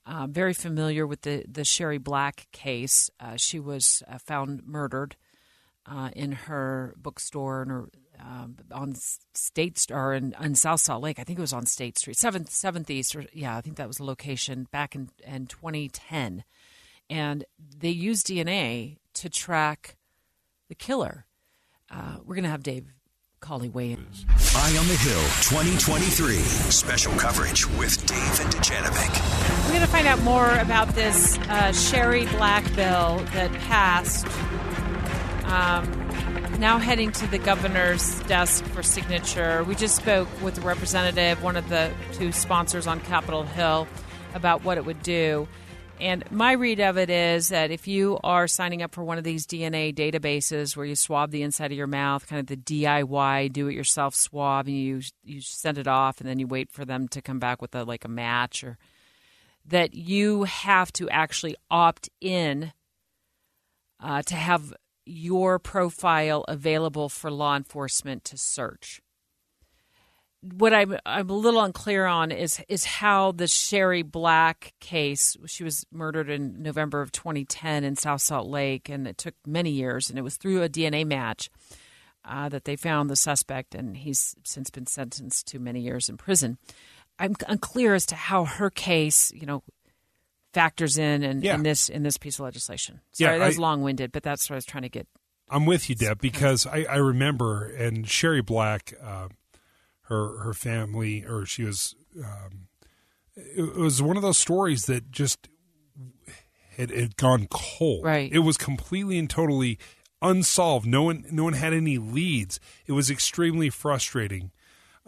uh, 0.07 0.27
very 0.27 0.55
familiar 0.55 1.07
with 1.07 1.23
the, 1.23 1.45
the 1.47 1.65
Sherry 1.65 1.99
Black 1.99 2.47
case. 2.53 3.11
Uh, 3.21 3.37
she 3.37 3.61
was 3.61 4.03
found 4.25 4.63
murdered 4.65 5.17
in 6.15 6.33
her 6.33 6.95
bookstore 6.97 7.63
in 7.63 7.69
her 7.69 7.89
um, 8.21 8.57
on 8.73 8.95
State 9.35 9.87
or 9.91 10.15
in, 10.15 10.35
in, 10.41 10.55
South 10.55 10.81
Salt 10.81 11.03
Lake. 11.03 11.19
I 11.19 11.25
think 11.25 11.39
it 11.39 11.43
was 11.43 11.53
on 11.53 11.67
State 11.67 11.99
Street, 11.99 12.17
Seventh 12.17 12.51
Seventh 12.51 12.91
East, 12.91 13.15
or 13.17 13.27
yeah, 13.33 13.57
I 13.57 13.61
think 13.61 13.77
that 13.77 13.89
was 13.89 13.99
the 13.99 14.05
location 14.05 14.67
back 14.71 14.95
in 14.95 15.11
in 15.27 15.47
2010. 15.47 16.45
And 17.09 17.45
they 17.79 17.91
used 17.91 18.27
DNA 18.27 18.99
to 19.15 19.29
track 19.29 19.97
the 20.69 20.75
killer. 20.75 21.27
Uh, 21.91 22.17
we're 22.25 22.35
gonna 22.35 22.49
have 22.49 22.63
Dave 22.63 22.87
Cawley 23.41 23.69
weigh 23.69 23.93
in. 23.93 24.07
Eye 24.57 24.77
on 24.79 24.89
the 24.89 24.97
Hill 24.97 25.23
2023 25.43 26.37
special 26.37 27.13
coverage 27.15 27.67
with 27.79 28.05
Dave 28.07 28.41
and 28.41 28.53
Dujanovic. 28.53 29.67
We're 29.67 29.75
gonna 29.75 29.87
find 29.87 30.07
out 30.07 30.21
more 30.23 30.51
about 30.59 30.89
this 30.95 31.39
uh, 31.49 31.73
Sherry 31.73 32.27
Black 32.27 32.65
bill 32.75 33.25
that 33.35 33.53
passed. 33.69 34.27
Um, 35.47 36.36
now 36.59 36.79
heading 36.79 37.13
to 37.13 37.27
the 37.27 37.39
governor's 37.39 38.21
desk 38.21 38.65
for 38.67 38.83
signature. 38.83 39.65
We 39.65 39.75
just 39.75 39.97
spoke 39.97 40.29
with 40.43 40.59
a 40.59 40.61
representative, 40.61 41.43
one 41.43 41.57
of 41.57 41.69
the 41.69 41.93
two 42.13 42.33
sponsors 42.33 42.87
on 42.87 43.01
Capitol 43.01 43.43
Hill, 43.43 43.87
about 44.35 44.65
what 44.65 44.79
it 44.79 44.87
would 44.87 45.03
do. 45.03 45.49
And 45.99 46.31
my 46.31 46.53
read 46.53 46.81
of 46.81 46.99
it 46.99 47.11
is 47.11 47.49
that 47.49 47.71
if 47.71 47.89
you 47.89 48.19
are 48.23 48.47
signing 48.47 48.83
up 48.83 48.95
for 48.95 49.03
one 49.03 49.19
of 49.19 49.25
these 49.25 49.47
DNA 49.47 49.95
databases 49.95 50.77
where 50.77 50.87
you 50.87 50.95
swab 50.95 51.31
the 51.31 51.43
inside 51.43 51.73
of 51.73 51.79
your 51.79 51.87
mouth, 51.87 52.27
kind 52.27 52.41
of 52.41 52.47
the 52.47 52.57
DIY 52.57 53.53
do 53.53 53.69
it 53.69 53.75
yourself 53.75 54.15
swab, 54.15 54.67
and 54.67 54.77
you 54.77 55.01
you 55.25 55.41
send 55.41 55.79
it 55.79 55.89
off, 55.89 56.21
and 56.21 56.29
then 56.29 56.39
you 56.39 56.47
wait 56.47 56.71
for 56.71 56.85
them 56.85 57.09
to 57.09 57.23
come 57.23 57.39
back 57.39 57.63
with 57.63 57.75
a 57.75 57.85
like 57.85 58.05
a 58.05 58.09
match, 58.09 58.63
or 58.63 58.77
that 59.65 59.95
you 59.95 60.45
have 60.45 60.93
to 60.93 61.09
actually 61.09 61.57
opt 61.71 62.11
in 62.21 62.73
uh, 64.01 64.23
to 64.23 64.35
have 64.35 64.75
your 65.07 65.59
profile 65.59 66.45
available 66.49 67.09
for 67.09 67.31
law 67.31 67.57
enforcement 67.57 68.25
to 68.25 68.37
search. 68.37 69.01
What 70.43 70.75
I'm 70.75 70.97
I'm 71.07 71.31
a 71.31 71.33
little 71.33 71.63
unclear 71.63 72.07
on 72.07 72.31
is 72.31 72.63
is 72.69 72.85
how 72.85 73.33
the 73.33 73.49
Sherry 73.49 74.03
Black 74.03 74.75
case. 74.81 75.37
She 75.47 75.65
was 75.65 75.87
murdered 75.91 76.29
in 76.29 76.63
November 76.63 77.01
of 77.01 77.11
2010 77.11 77.85
in 77.85 77.97
South 77.97 78.21
Salt 78.21 78.47
Lake, 78.47 78.89
and 78.89 79.09
it 79.09 79.19
took 79.19 79.35
many 79.47 79.71
years, 79.71 80.11
and 80.11 80.19
it 80.19 80.23
was 80.23 80.37
through 80.37 80.63
a 80.63 80.69
DNA 80.69 81.07
match 81.07 81.51
uh, 82.25 82.49
that 82.49 82.65
they 82.65 82.77
found 82.77 83.09
the 83.09 83.17
suspect, 83.17 83.75
and 83.75 83.97
he's 83.97 84.37
since 84.45 84.71
been 84.71 84.87
sentenced 84.87 85.47
to 85.49 85.59
many 85.59 85.81
years 85.81 86.09
in 86.09 86.17
prison. 86.17 86.59
I'm 87.19 87.35
unclear 87.49 87.95
as 87.95 88.07
to 88.07 88.15
how 88.15 88.45
her 88.45 88.69
case, 88.69 89.33
you 89.33 89.47
know, 89.47 89.63
factors 90.57 90.97
in 90.97 91.23
in, 91.23 91.43
yeah. 91.43 91.55
in 91.55 91.63
this 91.63 91.91
in 91.91 92.03
this 92.03 92.17
piece 92.17 92.37
of 92.37 92.41
legislation. 92.41 93.01
Sorry, 93.13 93.35
yeah, 93.35 93.39
that 93.39 93.47
was 93.47 93.59
long 93.59 93.83
winded, 93.83 94.11
but 94.11 94.23
that's 94.23 94.49
what 94.49 94.55
I 94.55 94.57
was 94.57 94.65
trying 94.65 94.85
to 94.85 94.89
get. 94.89 95.07
I'm 95.51 95.67
with 95.67 95.91
you, 95.91 95.95
Deb, 95.95 96.19
because 96.19 96.67
I, 96.67 96.87
I 96.89 96.97
remember 96.97 97.67
and 97.67 98.09
Sherry 98.09 98.41
Black, 98.41 98.95
uh, 99.03 99.29
her 100.05 100.39
her 100.39 100.55
family, 100.55 101.25
or 101.27 101.45
she 101.45 101.63
was, 101.63 101.95
um, 102.17 102.69
it, 103.37 103.77
was 103.77 104.01
one 104.01 104.17
of 104.17 104.23
those 104.23 104.39
stories 104.39 104.87
that 104.87 105.11
just 105.11 105.49
had, 106.79 106.91
had 106.91 107.17
gone 107.17 107.49
cold. 107.51 108.05
Right, 108.05 108.33
it 108.33 108.39
was 108.39 108.57
completely 108.57 109.19
and 109.19 109.29
totally 109.29 109.79
unsolved. 110.23 110.87
No 110.87 111.03
one 111.03 111.27
no 111.31 111.45
one 111.45 111.53
had 111.53 111.75
any 111.75 111.99
leads. 111.99 112.59
It 112.87 112.93
was 112.93 113.11
extremely 113.11 113.69
frustrating. 113.69 114.53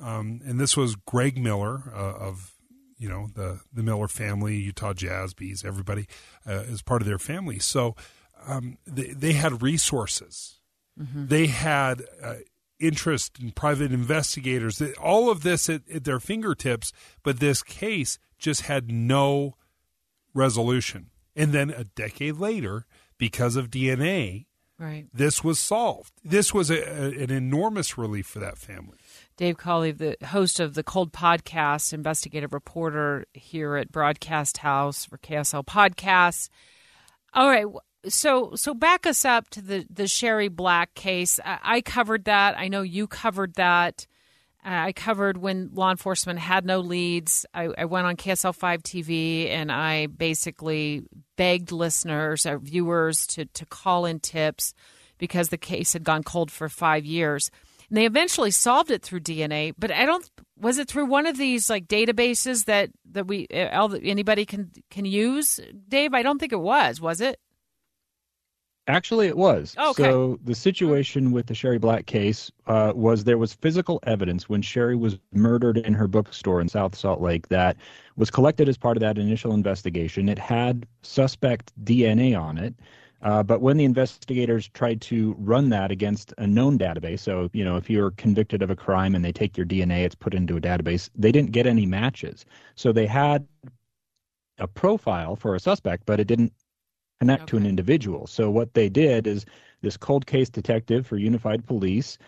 Um, 0.00 0.40
and 0.44 0.60
this 0.60 0.76
was 0.76 0.94
Greg 0.94 1.38
Miller 1.38 1.90
uh, 1.92 2.26
of 2.28 2.52
you 2.98 3.08
know 3.08 3.28
the 3.34 3.60
the 3.72 3.82
Miller 3.82 4.08
family, 4.08 4.56
Utah 4.56 4.92
Jazz 4.92 5.34
Bees, 5.34 5.64
everybody 5.64 6.06
uh, 6.46 6.64
is 6.66 6.82
part 6.82 7.02
of 7.02 7.08
their 7.08 7.18
family. 7.18 7.58
So 7.58 7.94
um, 8.46 8.78
they, 8.86 9.12
they 9.12 9.32
had 9.32 9.62
resources, 9.62 10.60
mm-hmm. 11.00 11.26
they 11.26 11.46
had 11.46 12.02
uh, 12.22 12.36
interest 12.78 13.38
in 13.40 13.52
private 13.52 13.92
investigators, 13.92 14.82
all 15.00 15.30
of 15.30 15.42
this 15.42 15.68
at, 15.68 15.82
at 15.92 16.04
their 16.04 16.20
fingertips. 16.20 16.92
But 17.22 17.40
this 17.40 17.62
case 17.62 18.18
just 18.38 18.62
had 18.62 18.90
no 18.90 19.54
resolution. 20.34 21.10
And 21.34 21.52
then 21.52 21.70
a 21.70 21.84
decade 21.84 22.36
later, 22.36 22.86
because 23.16 23.56
of 23.56 23.70
DNA, 23.70 24.46
right. 24.78 25.06
this 25.12 25.44
was 25.44 25.58
solved. 25.58 26.12
This 26.24 26.52
was 26.54 26.70
a, 26.70 26.80
a, 26.80 27.24
an 27.24 27.30
enormous 27.30 27.98
relief 27.98 28.26
for 28.26 28.38
that 28.40 28.58
family. 28.58 28.98
Dave 29.38 29.56
Cawley, 29.56 29.92
the 29.92 30.16
host 30.26 30.58
of 30.58 30.74
the 30.74 30.82
Cold 30.82 31.12
Podcast, 31.12 31.92
investigative 31.92 32.52
reporter 32.52 33.24
here 33.32 33.76
at 33.76 33.92
Broadcast 33.92 34.58
House 34.58 35.04
for 35.04 35.16
KSL 35.18 35.64
Podcasts. 35.64 36.48
All 37.32 37.48
right, 37.48 37.64
so 38.08 38.56
so 38.56 38.74
back 38.74 39.06
us 39.06 39.24
up 39.24 39.48
to 39.50 39.62
the 39.62 39.86
the 39.88 40.08
Sherry 40.08 40.48
Black 40.48 40.92
case. 40.94 41.38
I, 41.44 41.58
I 41.62 41.80
covered 41.82 42.24
that. 42.24 42.58
I 42.58 42.66
know 42.66 42.82
you 42.82 43.06
covered 43.06 43.54
that. 43.54 44.08
Uh, 44.66 44.70
I 44.70 44.92
covered 44.92 45.38
when 45.38 45.70
law 45.72 45.92
enforcement 45.92 46.40
had 46.40 46.66
no 46.66 46.80
leads. 46.80 47.46
I, 47.54 47.68
I 47.78 47.84
went 47.84 48.08
on 48.08 48.16
KSL 48.16 48.56
five 48.56 48.82
TV 48.82 49.50
and 49.50 49.70
I 49.70 50.08
basically 50.08 51.04
begged 51.36 51.70
listeners 51.70 52.44
or 52.44 52.58
viewers 52.58 53.24
to 53.28 53.44
to 53.44 53.64
call 53.66 54.04
in 54.04 54.18
tips 54.18 54.74
because 55.16 55.50
the 55.50 55.58
case 55.58 55.92
had 55.92 56.02
gone 56.02 56.24
cold 56.24 56.50
for 56.50 56.68
five 56.68 57.06
years. 57.06 57.52
And 57.90 57.96
they 57.96 58.06
eventually 58.06 58.50
solved 58.50 58.90
it 58.90 59.02
through 59.02 59.20
DNA, 59.20 59.72
but 59.78 59.90
I 59.90 60.04
don't. 60.04 60.28
Was 60.58 60.78
it 60.78 60.88
through 60.88 61.06
one 61.06 61.26
of 61.26 61.38
these 61.38 61.70
like 61.70 61.86
databases 61.86 62.66
that 62.66 62.90
that 63.12 63.26
we 63.26 63.46
uh, 63.52 63.88
anybody 64.02 64.44
can 64.44 64.70
can 64.90 65.04
use? 65.04 65.58
Dave, 65.88 66.12
I 66.12 66.22
don't 66.22 66.38
think 66.38 66.52
it 66.52 66.60
was. 66.60 67.00
Was 67.00 67.20
it? 67.20 67.40
Actually, 68.88 69.26
it 69.26 69.36
was. 69.36 69.74
Okay. 69.78 70.02
So 70.02 70.38
the 70.44 70.54
situation 70.54 71.30
with 71.30 71.46
the 71.46 71.54
Sherry 71.54 71.78
Black 71.78 72.06
case 72.06 72.50
uh, 72.66 72.92
was 72.94 73.24
there 73.24 73.36
was 73.36 73.52
physical 73.52 74.00
evidence 74.04 74.48
when 74.48 74.62
Sherry 74.62 74.96
was 74.96 75.18
murdered 75.32 75.76
in 75.76 75.92
her 75.92 76.08
bookstore 76.08 76.58
in 76.58 76.68
South 76.70 76.96
Salt 76.96 77.20
Lake 77.20 77.48
that 77.48 77.76
was 78.16 78.30
collected 78.30 78.66
as 78.66 78.78
part 78.78 78.96
of 78.96 79.02
that 79.02 79.18
initial 79.18 79.52
investigation. 79.52 80.26
It 80.28 80.38
had 80.38 80.86
suspect 81.02 81.72
DNA 81.84 82.38
on 82.38 82.56
it. 82.56 82.74
Uh, 83.20 83.42
but 83.42 83.60
when 83.60 83.76
the 83.76 83.84
investigators 83.84 84.68
tried 84.68 85.00
to 85.00 85.34
run 85.38 85.70
that 85.70 85.90
against 85.90 86.32
a 86.38 86.46
known 86.46 86.78
database, 86.78 87.20
so 87.20 87.50
you 87.52 87.64
know 87.64 87.76
if 87.76 87.90
you're 87.90 88.12
convicted 88.12 88.62
of 88.62 88.70
a 88.70 88.76
crime 88.76 89.14
and 89.14 89.24
they 89.24 89.32
take 89.32 89.56
your 89.56 89.66
DNA, 89.66 90.04
it's 90.04 90.14
put 90.14 90.34
into 90.34 90.56
a 90.56 90.60
database. 90.60 91.10
They 91.16 91.32
didn't 91.32 91.52
get 91.52 91.66
any 91.66 91.84
matches, 91.84 92.44
so 92.76 92.92
they 92.92 93.06
had 93.06 93.46
a 94.58 94.68
profile 94.68 95.36
for 95.36 95.54
a 95.54 95.60
suspect, 95.60 96.04
but 96.06 96.20
it 96.20 96.26
didn't 96.26 96.52
connect 97.20 97.42
okay. 97.42 97.50
to 97.50 97.56
an 97.56 97.66
individual. 97.66 98.26
So 98.26 98.50
what 98.50 98.74
they 98.74 98.88
did 98.88 99.26
is 99.26 99.44
this 99.80 99.96
cold 99.96 100.26
case 100.26 100.48
detective 100.48 101.06
for 101.06 101.16
Unified 101.16 101.66
Police 101.66 102.18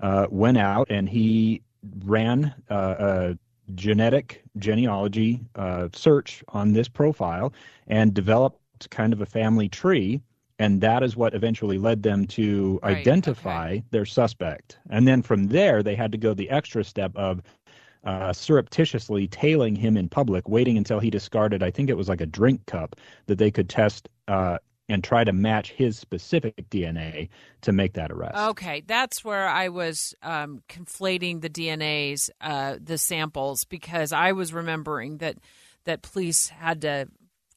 uh, 0.00 0.26
went 0.30 0.58
out 0.58 0.90
and 0.90 1.08
he 1.08 1.62
ran 2.04 2.54
uh, 2.70 2.94
a 2.98 3.38
genetic 3.74 4.44
genealogy 4.58 5.40
uh, 5.56 5.88
search 5.92 6.44
on 6.48 6.72
this 6.72 6.88
profile 6.88 7.52
and 7.86 8.14
developed 8.14 8.60
kind 8.90 9.12
of 9.12 9.20
a 9.20 9.26
family 9.26 9.68
tree 9.68 10.20
and 10.58 10.80
that 10.80 11.02
is 11.02 11.16
what 11.16 11.34
eventually 11.34 11.78
led 11.78 12.02
them 12.02 12.26
to 12.26 12.80
Right, 12.82 12.96
identify 12.98 13.68
okay. 13.70 13.84
their 13.90 14.04
suspect. 14.04 14.78
And 14.90 15.06
then 15.06 15.22
from 15.22 15.48
there, 15.48 15.82
they 15.82 15.94
had 15.94 16.12
to 16.12 16.18
go 16.18 16.34
the 16.34 16.50
extra 16.50 16.84
step 16.84 17.12
of 17.16 17.42
uh, 18.04 18.32
surreptitiously 18.32 19.26
tailing 19.28 19.74
him 19.74 19.96
in 19.96 20.08
public, 20.08 20.48
waiting 20.48 20.78
until 20.78 21.00
he 21.00 21.10
discarded, 21.10 21.62
I 21.62 21.70
think 21.70 21.90
it 21.90 21.96
was 21.96 22.08
like 22.08 22.20
a 22.20 22.26
drink 22.26 22.64
cup, 22.66 22.96
that 23.26 23.38
they 23.38 23.50
could 23.50 23.68
test 23.68 24.08
uh, 24.28 24.58
and 24.88 25.02
try 25.02 25.24
to 25.24 25.32
match 25.32 25.72
his 25.72 25.98
specific 25.98 26.54
DNA 26.70 27.28
to 27.62 27.72
make 27.72 27.94
that 27.94 28.12
arrest. 28.12 28.36
Okay, 28.36 28.82
that's 28.86 29.24
where 29.24 29.48
I 29.48 29.68
was 29.68 30.14
um, 30.22 30.62
conflating 30.68 31.40
the 31.40 31.50
DNAs, 31.50 32.30
uh, 32.40 32.76
the 32.80 32.96
samples, 32.96 33.64
because 33.64 34.12
I 34.12 34.32
was 34.32 34.54
remembering 34.54 35.18
that 35.18 35.38
that 35.84 36.02
police 36.02 36.48
had 36.48 36.82
to 36.82 37.08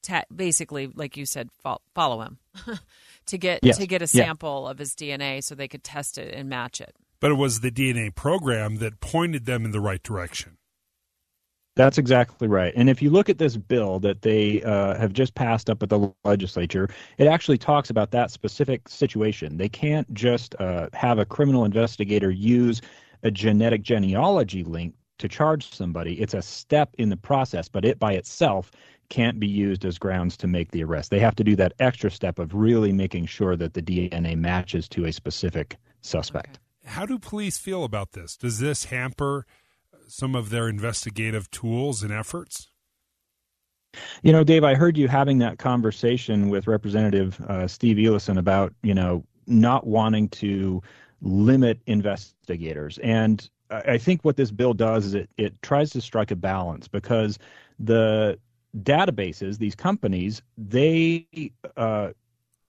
ta- 0.01 0.23
basically, 0.35 0.87
like 0.87 1.17
you 1.17 1.25
said, 1.25 1.49
fo- 1.63 1.81
follow 1.93 2.21
him 2.21 2.37
to 3.27 3.37
get 3.37 3.59
Yes, 3.63 3.77
to 3.77 3.87
get 3.87 4.01
a 4.01 4.05
yeah. 4.05 4.25
sample 4.25 4.67
of 4.67 4.77
his 4.79 4.93
DNA 4.95 5.43
so 5.43 5.55
they 5.55 5.67
could 5.67 5.83
test 5.83 6.17
it 6.17 6.33
and 6.33 6.49
match 6.49 6.81
it. 6.81 6.95
But 7.19 7.31
it 7.31 7.35
was 7.35 7.59
the 7.59 7.71
DNA 7.71 8.13
program 8.13 8.77
that 8.77 8.99
pointed 9.01 9.45
them 9.45 9.65
in 9.65 9.71
the 9.71 9.81
right 9.81 10.01
direction. 10.01 10.57
That's 11.75 11.97
exactly 11.97 12.47
right. 12.47 12.73
And 12.75 12.89
if 12.89 13.01
you 13.01 13.09
look 13.09 13.29
at 13.29 13.37
this 13.37 13.55
bill 13.55 13.99
that 13.99 14.21
they 14.21 14.61
uh, 14.63 14.97
have 14.97 15.13
just 15.13 15.33
passed 15.35 15.69
up 15.69 15.81
at 15.81 15.89
the 15.89 16.11
legislature, 16.25 16.89
it 17.17 17.25
actually 17.27 17.57
talks 17.57 17.89
about 17.89 18.11
that 18.11 18.31
specific 18.31 18.89
situation. 18.89 19.55
They 19.57 19.69
can't 19.69 20.11
just 20.13 20.55
uh, 20.59 20.89
have 20.93 21.19
a 21.19 21.25
criminal 21.25 21.63
investigator 21.63 22.31
use 22.31 22.81
a 23.23 23.31
genetic 23.31 23.81
genealogy 23.81 24.63
link 24.63 24.93
to 25.19 25.27
charge 25.29 25.69
somebody. 25.73 26.19
It's 26.19 26.33
a 26.33 26.41
step 26.41 26.89
in 26.97 27.09
the 27.09 27.17
process, 27.17 27.69
but 27.69 27.85
it 27.85 27.99
by 27.99 28.13
itself 28.13 28.71
can't 29.09 29.39
be 29.39 29.47
used 29.47 29.85
as 29.85 29.97
grounds 29.97 30.37
to 30.37 30.47
make 30.47 30.71
the 30.71 30.83
arrest. 30.83 31.09
They 31.09 31.19
have 31.19 31.35
to 31.35 31.43
do 31.43 31.55
that 31.57 31.73
extra 31.79 32.11
step 32.11 32.39
of 32.39 32.53
really 32.53 32.93
making 32.93 33.25
sure 33.25 33.55
that 33.55 33.73
the 33.73 33.81
DNA 33.81 34.37
matches 34.37 34.87
to 34.89 35.05
a 35.05 35.11
specific 35.11 35.77
suspect. 36.01 36.59
How 36.85 37.05
do 37.05 37.19
police 37.19 37.57
feel 37.57 37.83
about 37.83 38.13
this? 38.13 38.37
Does 38.37 38.59
this 38.59 38.85
hamper 38.85 39.45
some 40.07 40.35
of 40.35 40.49
their 40.49 40.67
investigative 40.67 41.51
tools 41.51 42.01
and 42.01 42.11
efforts? 42.11 42.69
You 44.21 44.31
know, 44.31 44.43
Dave, 44.43 44.63
I 44.63 44.75
heard 44.75 44.97
you 44.97 45.07
having 45.07 45.39
that 45.39 45.57
conversation 45.57 46.49
with 46.49 46.67
Representative 46.67 47.39
uh, 47.41 47.67
Steve 47.67 47.97
Eliason 47.97 48.37
about, 48.37 48.73
you 48.83 48.93
know, 48.93 49.23
not 49.47 49.87
wanting 49.87 50.29
to 50.29 50.81
limit 51.21 51.79
investigators. 51.87 52.97
And 52.99 53.49
I 53.69 53.81
I 53.81 53.97
think 53.97 54.23
what 54.23 54.35
this 54.35 54.51
bill 54.51 54.73
does 54.73 55.05
is 55.05 55.13
it, 55.15 55.29
it 55.37 55.61
tries 55.61 55.89
to 55.91 56.01
strike 56.01 56.31
a 56.31 56.35
balance 56.35 56.87
because 56.87 57.39
the 57.79 58.39
databases, 58.77 59.57
these 59.57 59.75
companies, 59.75 60.41
they, 60.57 61.25
uh, 61.77 62.09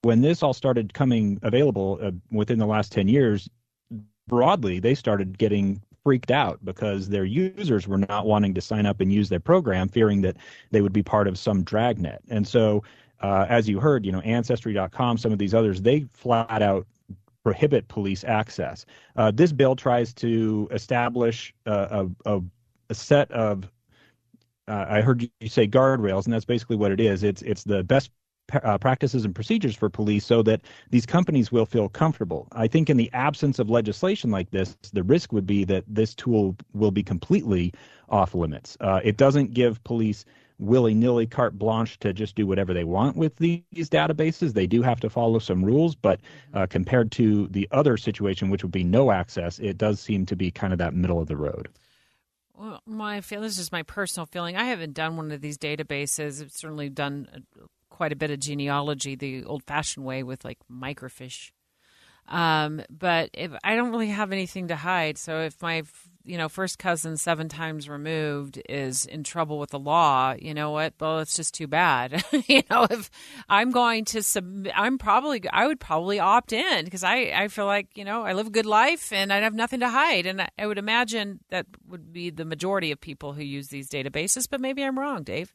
when 0.02 0.23
this 0.23 0.42
all 0.42 0.54
started 0.54 0.95
coming 0.95 1.38
available 1.42 1.99
uh, 2.02 2.11
within 2.30 2.59
the 2.59 2.66
last 2.66 2.92
10 2.92 3.09
years, 3.09 3.49
broadly, 4.26 4.78
they 4.80 4.95
started 4.95 5.37
getting 5.38 5.83
freaked 6.02 6.30
out 6.30 6.59
because 6.64 7.09
their 7.09 7.25
users 7.25 7.87
were 7.87 7.99
not 7.99 8.25
wanting 8.26 8.54
to 8.54 8.61
sign 8.61 8.87
up 8.87 9.00
and 9.00 9.12
use 9.12 9.28
their 9.28 9.40
program, 9.40 9.88
fearing 9.88 10.23
that 10.23 10.37
they 10.71 10.80
would 10.80 10.92
be 10.92 11.02
part 11.02 11.28
of 11.28 11.38
some 11.38 11.62
dragnet. 11.62 12.23
And 12.30 12.47
so, 12.47 12.83
uh, 13.21 13.45
as 13.50 13.69
you 13.69 13.80
heard, 13.80 14.07
you 14.07 14.12
know, 14.12 14.21
Ancestry.com, 14.21 15.19
some 15.19 15.33
of 15.33 15.38
these 15.38 15.52
others, 15.52 15.83
they 15.83 16.07
flat 16.14 16.62
out 16.62 16.87
prohibit 17.42 17.88
police 17.88 18.25
access. 18.25 18.87
Uh, 19.16 19.30
this 19.30 19.52
bill 19.52 19.76
tries 19.76 20.12
to 20.14 20.69
establish 20.71 21.54
uh, 21.66 22.07
a, 22.25 22.37
a, 22.37 22.40
a 22.90 22.95
set 22.95 23.30
of 23.33 23.71
uh, 24.70 24.86
I 24.88 25.00
heard 25.00 25.22
you 25.22 25.48
say 25.48 25.66
guardrails, 25.66 26.24
and 26.24 26.32
that's 26.32 26.44
basically 26.44 26.76
what 26.76 26.92
it 26.92 27.00
is. 27.00 27.22
It's 27.22 27.42
it's 27.42 27.64
the 27.64 27.82
best 27.82 28.10
uh, 28.62 28.78
practices 28.78 29.24
and 29.24 29.34
procedures 29.34 29.76
for 29.76 29.88
police 29.88 30.24
so 30.24 30.42
that 30.42 30.62
these 30.90 31.06
companies 31.06 31.52
will 31.52 31.66
feel 31.66 31.88
comfortable. 31.88 32.48
I 32.52 32.66
think 32.68 32.90
in 32.90 32.96
the 32.96 33.10
absence 33.12 33.58
of 33.58 33.70
legislation 33.70 34.30
like 34.30 34.50
this, 34.50 34.76
the 34.92 35.02
risk 35.02 35.32
would 35.32 35.46
be 35.46 35.64
that 35.64 35.84
this 35.86 36.14
tool 36.14 36.56
will 36.72 36.90
be 36.90 37.02
completely 37.02 37.72
off 38.08 38.34
limits. 38.34 38.76
Uh, 38.80 39.00
it 39.04 39.16
doesn't 39.16 39.54
give 39.54 39.82
police 39.84 40.24
willy 40.59 40.94
nilly 40.94 41.26
carte 41.26 41.59
blanche 41.59 41.98
to 42.00 42.12
just 42.12 42.35
do 42.35 42.46
whatever 42.46 42.74
they 42.74 42.85
want 42.85 43.16
with 43.16 43.35
these 43.37 43.62
databases. 43.72 44.52
They 44.52 44.66
do 44.66 44.83
have 44.83 45.00
to 45.00 45.11
follow 45.11 45.38
some 45.38 45.64
rules, 45.64 45.94
but 45.94 46.20
uh, 46.54 46.66
compared 46.68 47.11
to 47.12 47.48
the 47.48 47.66
other 47.72 47.96
situation, 47.96 48.50
which 48.50 48.62
would 48.62 48.72
be 48.72 48.85
no 48.85 49.11
access, 49.11 49.59
it 49.59 49.78
does 49.78 50.00
seem 50.00 50.26
to 50.26 50.37
be 50.37 50.50
kind 50.50 50.72
of 50.72 50.78
that 50.78 50.94
middle 50.94 51.20
of 51.20 51.28
the 51.28 51.37
road. 51.37 51.68
Well, 52.61 52.83
my 52.85 53.23
feel 53.23 53.40
this 53.40 53.59
is 53.59 53.73
my 53.73 53.85
personal 53.85 54.27
feeling. 54.27 54.55
I 54.55 54.64
haven't 54.64 54.92
done 54.92 55.16
one 55.16 55.33
of 55.33 55.40
these 55.40 55.57
databases. 55.57 56.42
I've 56.42 56.53
certainly 56.53 56.90
done 56.90 57.27
uh, 57.35 57.64
quite 57.88 58.12
a 58.12 58.16
bit 58.16 58.31
of 58.31 58.38
genealogy 58.38 59.14
the 59.14 59.44
old-fashioned 59.44 60.05
way 60.05 60.23
with 60.23 60.44
like 60.44 60.59
microfiche. 60.70 61.53
Um, 62.29 62.83
but 62.90 63.31
if 63.33 63.51
I 63.64 63.77
don't 63.77 63.90
really 63.90 64.09
have 64.09 64.31
anything 64.31 64.68
to 64.68 64.77
hide, 64.77 65.16
so 65.16 65.40
if 65.40 65.62
my 65.62 65.85
you 66.24 66.37
know 66.38 66.48
first 66.48 66.78
cousin 66.78 67.16
seven 67.16 67.48
times 67.48 67.88
removed 67.88 68.61
is 68.68 69.06
in 69.06 69.24
trouble 69.24 69.59
with 69.59 69.70
the 69.70 69.78
law, 69.78 70.35
you 70.38 70.54
know 70.54 70.70
what? 70.70 70.94
Well, 71.00 71.20
it's 71.20 71.35
just 71.37 71.54
too 71.54 71.66
bad. 71.66 72.24
you 72.46 72.62
know, 72.70 72.87
if 72.90 73.11
I'm 73.48 73.70
going 73.70 74.04
to 74.06 74.22
sub, 74.22 74.66
I'm 74.74 74.98
probably 74.98 75.42
I 75.50 75.66
would 75.66 75.80
probably 75.80 76.18
opt 76.18 76.52
in 76.52 76.85
because 76.85 77.04
I 77.04 77.33
I 77.35 77.48
feel 77.48 77.66
like 77.66 77.88
you 77.96 78.04
know 78.04 78.22
I 78.22 78.33
live 78.33 78.48
a 78.48 78.50
good 78.50 78.66
life 78.66 79.12
and 79.12 79.33
I'd 79.33 79.42
have 79.42 79.54
nothing 79.54 79.80
to 79.80 79.88
hide, 79.88 80.26
and 80.26 80.42
I, 80.42 80.48
I 80.59 80.66
would 80.66 80.78
imagine 80.78 81.40
that 81.50 81.66
would 81.88 82.12
be 82.12 82.30
the 82.30 82.44
majority 82.44 82.92
of 82.92 83.00
people 83.00 83.33
who 83.33 83.42
use 83.42 83.68
these 83.68 83.88
databases. 83.88 84.48
But 84.50 84.61
maybe 84.61 84.83
I'm 84.85 84.98
wrong, 84.98 85.22
Dave. 85.22 85.54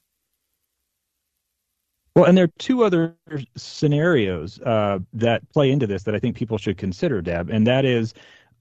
Well, 2.15 2.25
and 2.25 2.37
there 2.37 2.45
are 2.45 2.53
two 2.59 2.83
other 2.83 3.15
scenarios 3.57 4.59
uh, 4.61 4.99
that 5.13 5.47
play 5.51 5.69
into 5.69 5.85
this 5.85 6.03
that 6.03 6.15
I 6.15 6.19
think 6.19 6.37
people 6.37 6.57
should 6.57 6.77
consider, 6.77 7.21
Deb, 7.21 7.49
and 7.49 7.67
that 7.67 7.83
is 7.83 8.13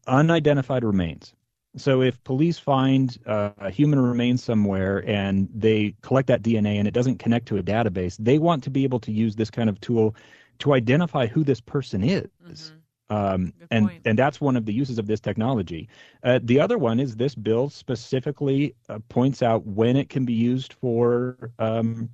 unidentified 0.08 0.84
remains. 0.84 1.32
So 1.76 2.02
if 2.02 2.22
police 2.24 2.58
find 2.58 3.16
uh, 3.26 3.50
a 3.58 3.70
human 3.70 4.00
remains 4.00 4.44
somewhere 4.44 5.02
and 5.08 5.48
they 5.52 5.94
collect 6.02 6.28
that 6.28 6.42
DNA 6.42 6.78
and 6.78 6.87
it 6.87 6.94
doesn't 6.94 7.18
connect 7.18 7.46
to 7.48 7.58
a 7.58 7.62
database, 7.62 8.16
they 8.18 8.38
want 8.38 8.62
to 8.64 8.70
be 8.70 8.84
able 8.84 9.00
to 9.00 9.12
use 9.12 9.34
this 9.34 9.50
kind 9.50 9.68
of 9.68 9.80
tool 9.80 10.14
to 10.60 10.72
identify 10.72 11.26
who 11.26 11.42
this 11.42 11.60
person 11.60 12.02
is. 12.04 12.72
Um, 13.10 13.52
and 13.70 13.90
and 14.04 14.18
that's 14.18 14.40
one 14.40 14.56
of 14.56 14.64
the 14.64 14.72
uses 14.72 14.98
of 14.98 15.06
this 15.06 15.20
technology. 15.20 15.88
Uh, 16.22 16.38
the 16.42 16.58
other 16.60 16.78
one 16.78 17.00
is 17.00 17.16
this 17.16 17.34
bill 17.34 17.68
specifically 17.68 18.74
uh, 18.88 18.98
points 19.08 19.42
out 19.42 19.66
when 19.66 19.96
it 19.96 20.08
can 20.08 20.24
be 20.24 20.32
used 20.32 20.72
for 20.74 21.50
um, 21.58 22.08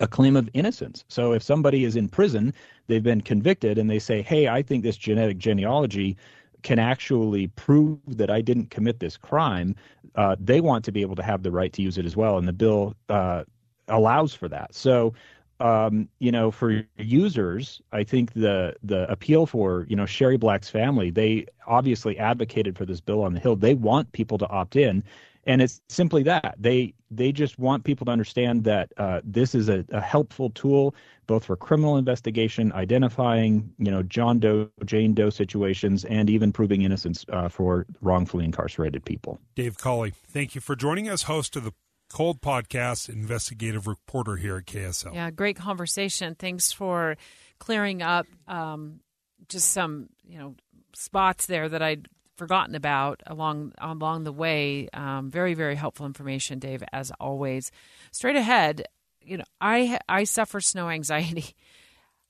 a 0.00 0.08
claim 0.08 0.36
of 0.36 0.48
innocence. 0.52 1.04
So 1.08 1.32
if 1.32 1.42
somebody 1.42 1.84
is 1.84 1.96
in 1.96 2.08
prison, 2.08 2.52
they've 2.88 3.02
been 3.02 3.20
convicted, 3.20 3.78
and 3.78 3.88
they 3.88 4.00
say, 4.00 4.20
"Hey, 4.20 4.48
I 4.48 4.62
think 4.62 4.82
this 4.82 4.96
genetic 4.96 5.38
genealogy 5.38 6.16
can 6.62 6.78
actually 6.78 7.48
prove 7.48 7.98
that 8.06 8.30
I 8.30 8.40
didn't 8.40 8.70
commit 8.70 9.00
this 9.00 9.16
crime," 9.16 9.74
uh, 10.14 10.36
they 10.38 10.60
want 10.60 10.84
to 10.86 10.92
be 10.92 11.02
able 11.02 11.16
to 11.16 11.22
have 11.22 11.42
the 11.42 11.50
right 11.50 11.72
to 11.72 11.82
use 11.82 11.98
it 11.98 12.06
as 12.06 12.16
well, 12.16 12.38
and 12.38 12.46
the 12.48 12.52
bill 12.52 12.94
uh, 13.08 13.44
allows 13.88 14.34
for 14.34 14.48
that. 14.48 14.74
So. 14.74 15.14
Um, 15.58 16.10
you 16.18 16.30
know, 16.30 16.50
for 16.50 16.84
users, 16.98 17.80
I 17.90 18.04
think 18.04 18.34
the 18.34 18.76
the 18.82 19.10
appeal 19.10 19.46
for 19.46 19.86
you 19.88 19.96
know 19.96 20.04
Sherry 20.04 20.36
Black's 20.36 20.68
family, 20.68 21.08
they 21.10 21.46
obviously 21.66 22.18
advocated 22.18 22.76
for 22.76 22.84
this 22.84 23.00
bill 23.00 23.22
on 23.22 23.32
the 23.32 23.40
Hill. 23.40 23.56
They 23.56 23.72
want 23.72 24.12
people 24.12 24.36
to 24.36 24.46
opt 24.48 24.76
in, 24.76 25.02
and 25.46 25.62
it's 25.62 25.80
simply 25.88 26.22
that 26.24 26.54
they 26.58 26.92
they 27.10 27.32
just 27.32 27.58
want 27.58 27.84
people 27.84 28.04
to 28.04 28.10
understand 28.10 28.64
that 28.64 28.92
uh, 28.96 29.20
this 29.24 29.54
is 29.54 29.68
a, 29.68 29.84
a 29.90 30.00
helpful 30.00 30.50
tool 30.50 30.94
both 31.26 31.44
for 31.44 31.56
criminal 31.56 31.96
investigation, 31.96 32.72
identifying 32.72 33.72
you 33.78 33.90
know 33.90 34.02
John 34.02 34.38
Doe, 34.38 34.68
Jane 34.84 35.14
Doe 35.14 35.30
situations, 35.30 36.04
and 36.04 36.30
even 36.30 36.52
proving 36.52 36.82
innocence 36.82 37.24
uh, 37.30 37.48
for 37.48 37.86
wrongfully 38.00 38.44
incarcerated 38.44 39.04
people. 39.04 39.40
Dave 39.54 39.78
Cawley, 39.78 40.10
thank 40.10 40.54
you 40.54 40.60
for 40.60 40.76
joining 40.76 41.08
us, 41.08 41.22
host 41.24 41.56
of 41.56 41.64
the 41.64 41.72
Cold 42.12 42.40
Podcast, 42.40 43.08
investigative 43.08 43.86
reporter 43.86 44.36
here 44.36 44.56
at 44.56 44.66
KSL. 44.66 45.14
Yeah, 45.14 45.30
great 45.30 45.56
conversation. 45.56 46.36
Thanks 46.36 46.72
for 46.72 47.16
clearing 47.58 48.02
up 48.02 48.26
um, 48.46 49.00
just 49.48 49.70
some 49.72 50.08
you 50.26 50.38
know 50.38 50.54
spots 50.94 51.46
there 51.46 51.68
that 51.68 51.82
I'd 51.82 52.08
forgotten 52.36 52.74
about 52.74 53.22
along 53.26 53.72
along 53.78 54.24
the 54.24 54.32
way. 54.32 54.88
Um, 54.92 55.30
very 55.30 55.54
very 55.54 55.74
helpful 55.74 56.06
information, 56.06 56.58
Dave, 56.58 56.82
as 56.92 57.10
always. 57.20 57.70
Straight 58.12 58.36
ahead, 58.36 58.84
you 59.22 59.38
know, 59.38 59.44
I 59.60 59.98
I 60.08 60.24
suffer 60.24 60.60
snow 60.60 60.88
anxiety. 60.88 61.54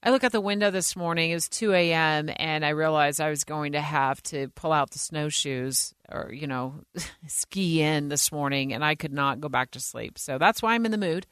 I 0.03 0.11
look 0.11 0.23
out 0.23 0.31
the 0.31 0.41
window 0.41 0.71
this 0.71 0.95
morning. 0.95 1.31
It 1.31 1.35
was 1.35 1.49
2 1.49 1.73
a.m. 1.73 2.31
and 2.37 2.65
I 2.65 2.69
realized 2.69 3.21
I 3.21 3.31
was 3.31 3.43
going 3.43 3.73
to 3.73 3.81
have 3.81 4.23
to 4.25 4.49
pull 4.51 4.73
out 4.73 4.91
the 4.91 5.01
snowshoes 5.01 5.95
or, 6.09 6.31
you 6.33 6.47
know, 6.47 6.75
ski 7.27 7.83
in 7.83 8.09
this 8.09 8.31
morning, 8.31 8.73
and 8.73 8.85
I 8.85 8.95
could 8.95 9.13
not 9.13 9.41
go 9.41 9.49
back 9.49 9.73
to 9.73 9.81
sleep. 9.81 10.17
So 10.19 10.39
that's 10.39 10.63
why 10.63 10.75
I'm 10.75 10.85
in 10.85 10.93
the 10.93 10.99
mood. 10.99 11.27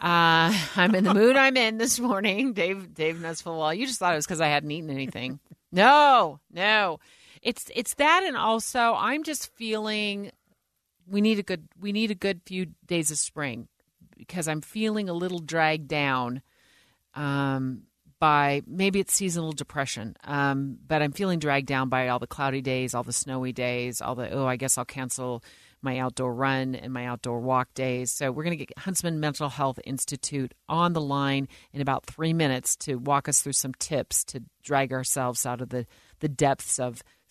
Uh, 0.00 0.56
I'm 0.76 0.94
in 0.94 1.04
the 1.04 1.12
mood 1.12 1.36
I'm 1.36 1.56
in 1.56 1.76
this 1.76 2.00
morning. 2.00 2.54
Dave 2.54 2.94
Dave 2.94 3.20
knows 3.20 3.42
full 3.42 3.58
well. 3.58 3.74
You 3.74 3.86
just 3.86 3.98
thought 3.98 4.14
it 4.14 4.16
was 4.16 4.26
because 4.26 4.40
I 4.40 4.48
hadn't 4.48 4.70
eaten 4.70 4.88
anything. 4.88 5.38
No, 5.70 6.40
no. 6.50 6.98
It's 7.42 7.70
it's 7.74 7.94
that, 7.94 8.22
and 8.24 8.36
also 8.36 8.94
I'm 8.96 9.24
just 9.24 9.52
feeling 9.54 10.30
we 11.06 11.20
need 11.20 11.38
a 11.38 11.42
good 11.42 11.68
we 11.80 11.92
need 11.92 12.10
a 12.10 12.14
good 12.14 12.40
few 12.46 12.66
days 12.86 13.10
of 13.10 13.18
spring 13.18 13.68
because 14.16 14.46
I'm 14.46 14.60
feeling 14.60 15.08
a 15.08 15.12
little 15.12 15.40
dragged 15.40 15.88
down 15.88 16.42
um, 17.14 17.82
by 18.20 18.62
maybe 18.68 19.00
it's 19.00 19.12
seasonal 19.12 19.50
depression, 19.50 20.14
um, 20.22 20.78
but 20.86 21.02
I'm 21.02 21.10
feeling 21.10 21.40
dragged 21.40 21.66
down 21.66 21.88
by 21.88 22.06
all 22.06 22.20
the 22.20 22.28
cloudy 22.28 22.60
days, 22.60 22.94
all 22.94 23.02
the 23.02 23.12
snowy 23.12 23.52
days, 23.52 24.00
all 24.00 24.14
the, 24.14 24.30
oh, 24.30 24.46
I 24.46 24.54
guess 24.54 24.78
I'll 24.78 24.84
cancel 24.84 25.42
my 25.82 25.98
outdoor 25.98 26.32
run 26.32 26.76
and 26.76 26.92
my 26.92 27.06
outdoor 27.06 27.40
walk 27.40 27.74
days. 27.74 28.12
So 28.12 28.30
we're 28.30 28.44
going 28.44 28.56
to 28.56 28.64
get 28.64 28.78
Huntsman 28.78 29.18
Mental 29.18 29.48
Health 29.48 29.80
Institute 29.84 30.54
on 30.68 30.92
the 30.92 31.00
line 31.00 31.48
in 31.72 31.80
about 31.80 32.06
three 32.06 32.32
minutes 32.32 32.76
to 32.76 32.94
walk 32.94 33.28
us 33.28 33.42
through 33.42 33.54
some 33.54 33.74
tips 33.74 34.22
to 34.26 34.44
drag 34.62 34.92
ourselves 34.92 35.44
out 35.44 35.60
of 35.60 35.70
the, 35.70 35.84
the 36.20 36.28
depths 36.28 36.78
of 36.78 37.02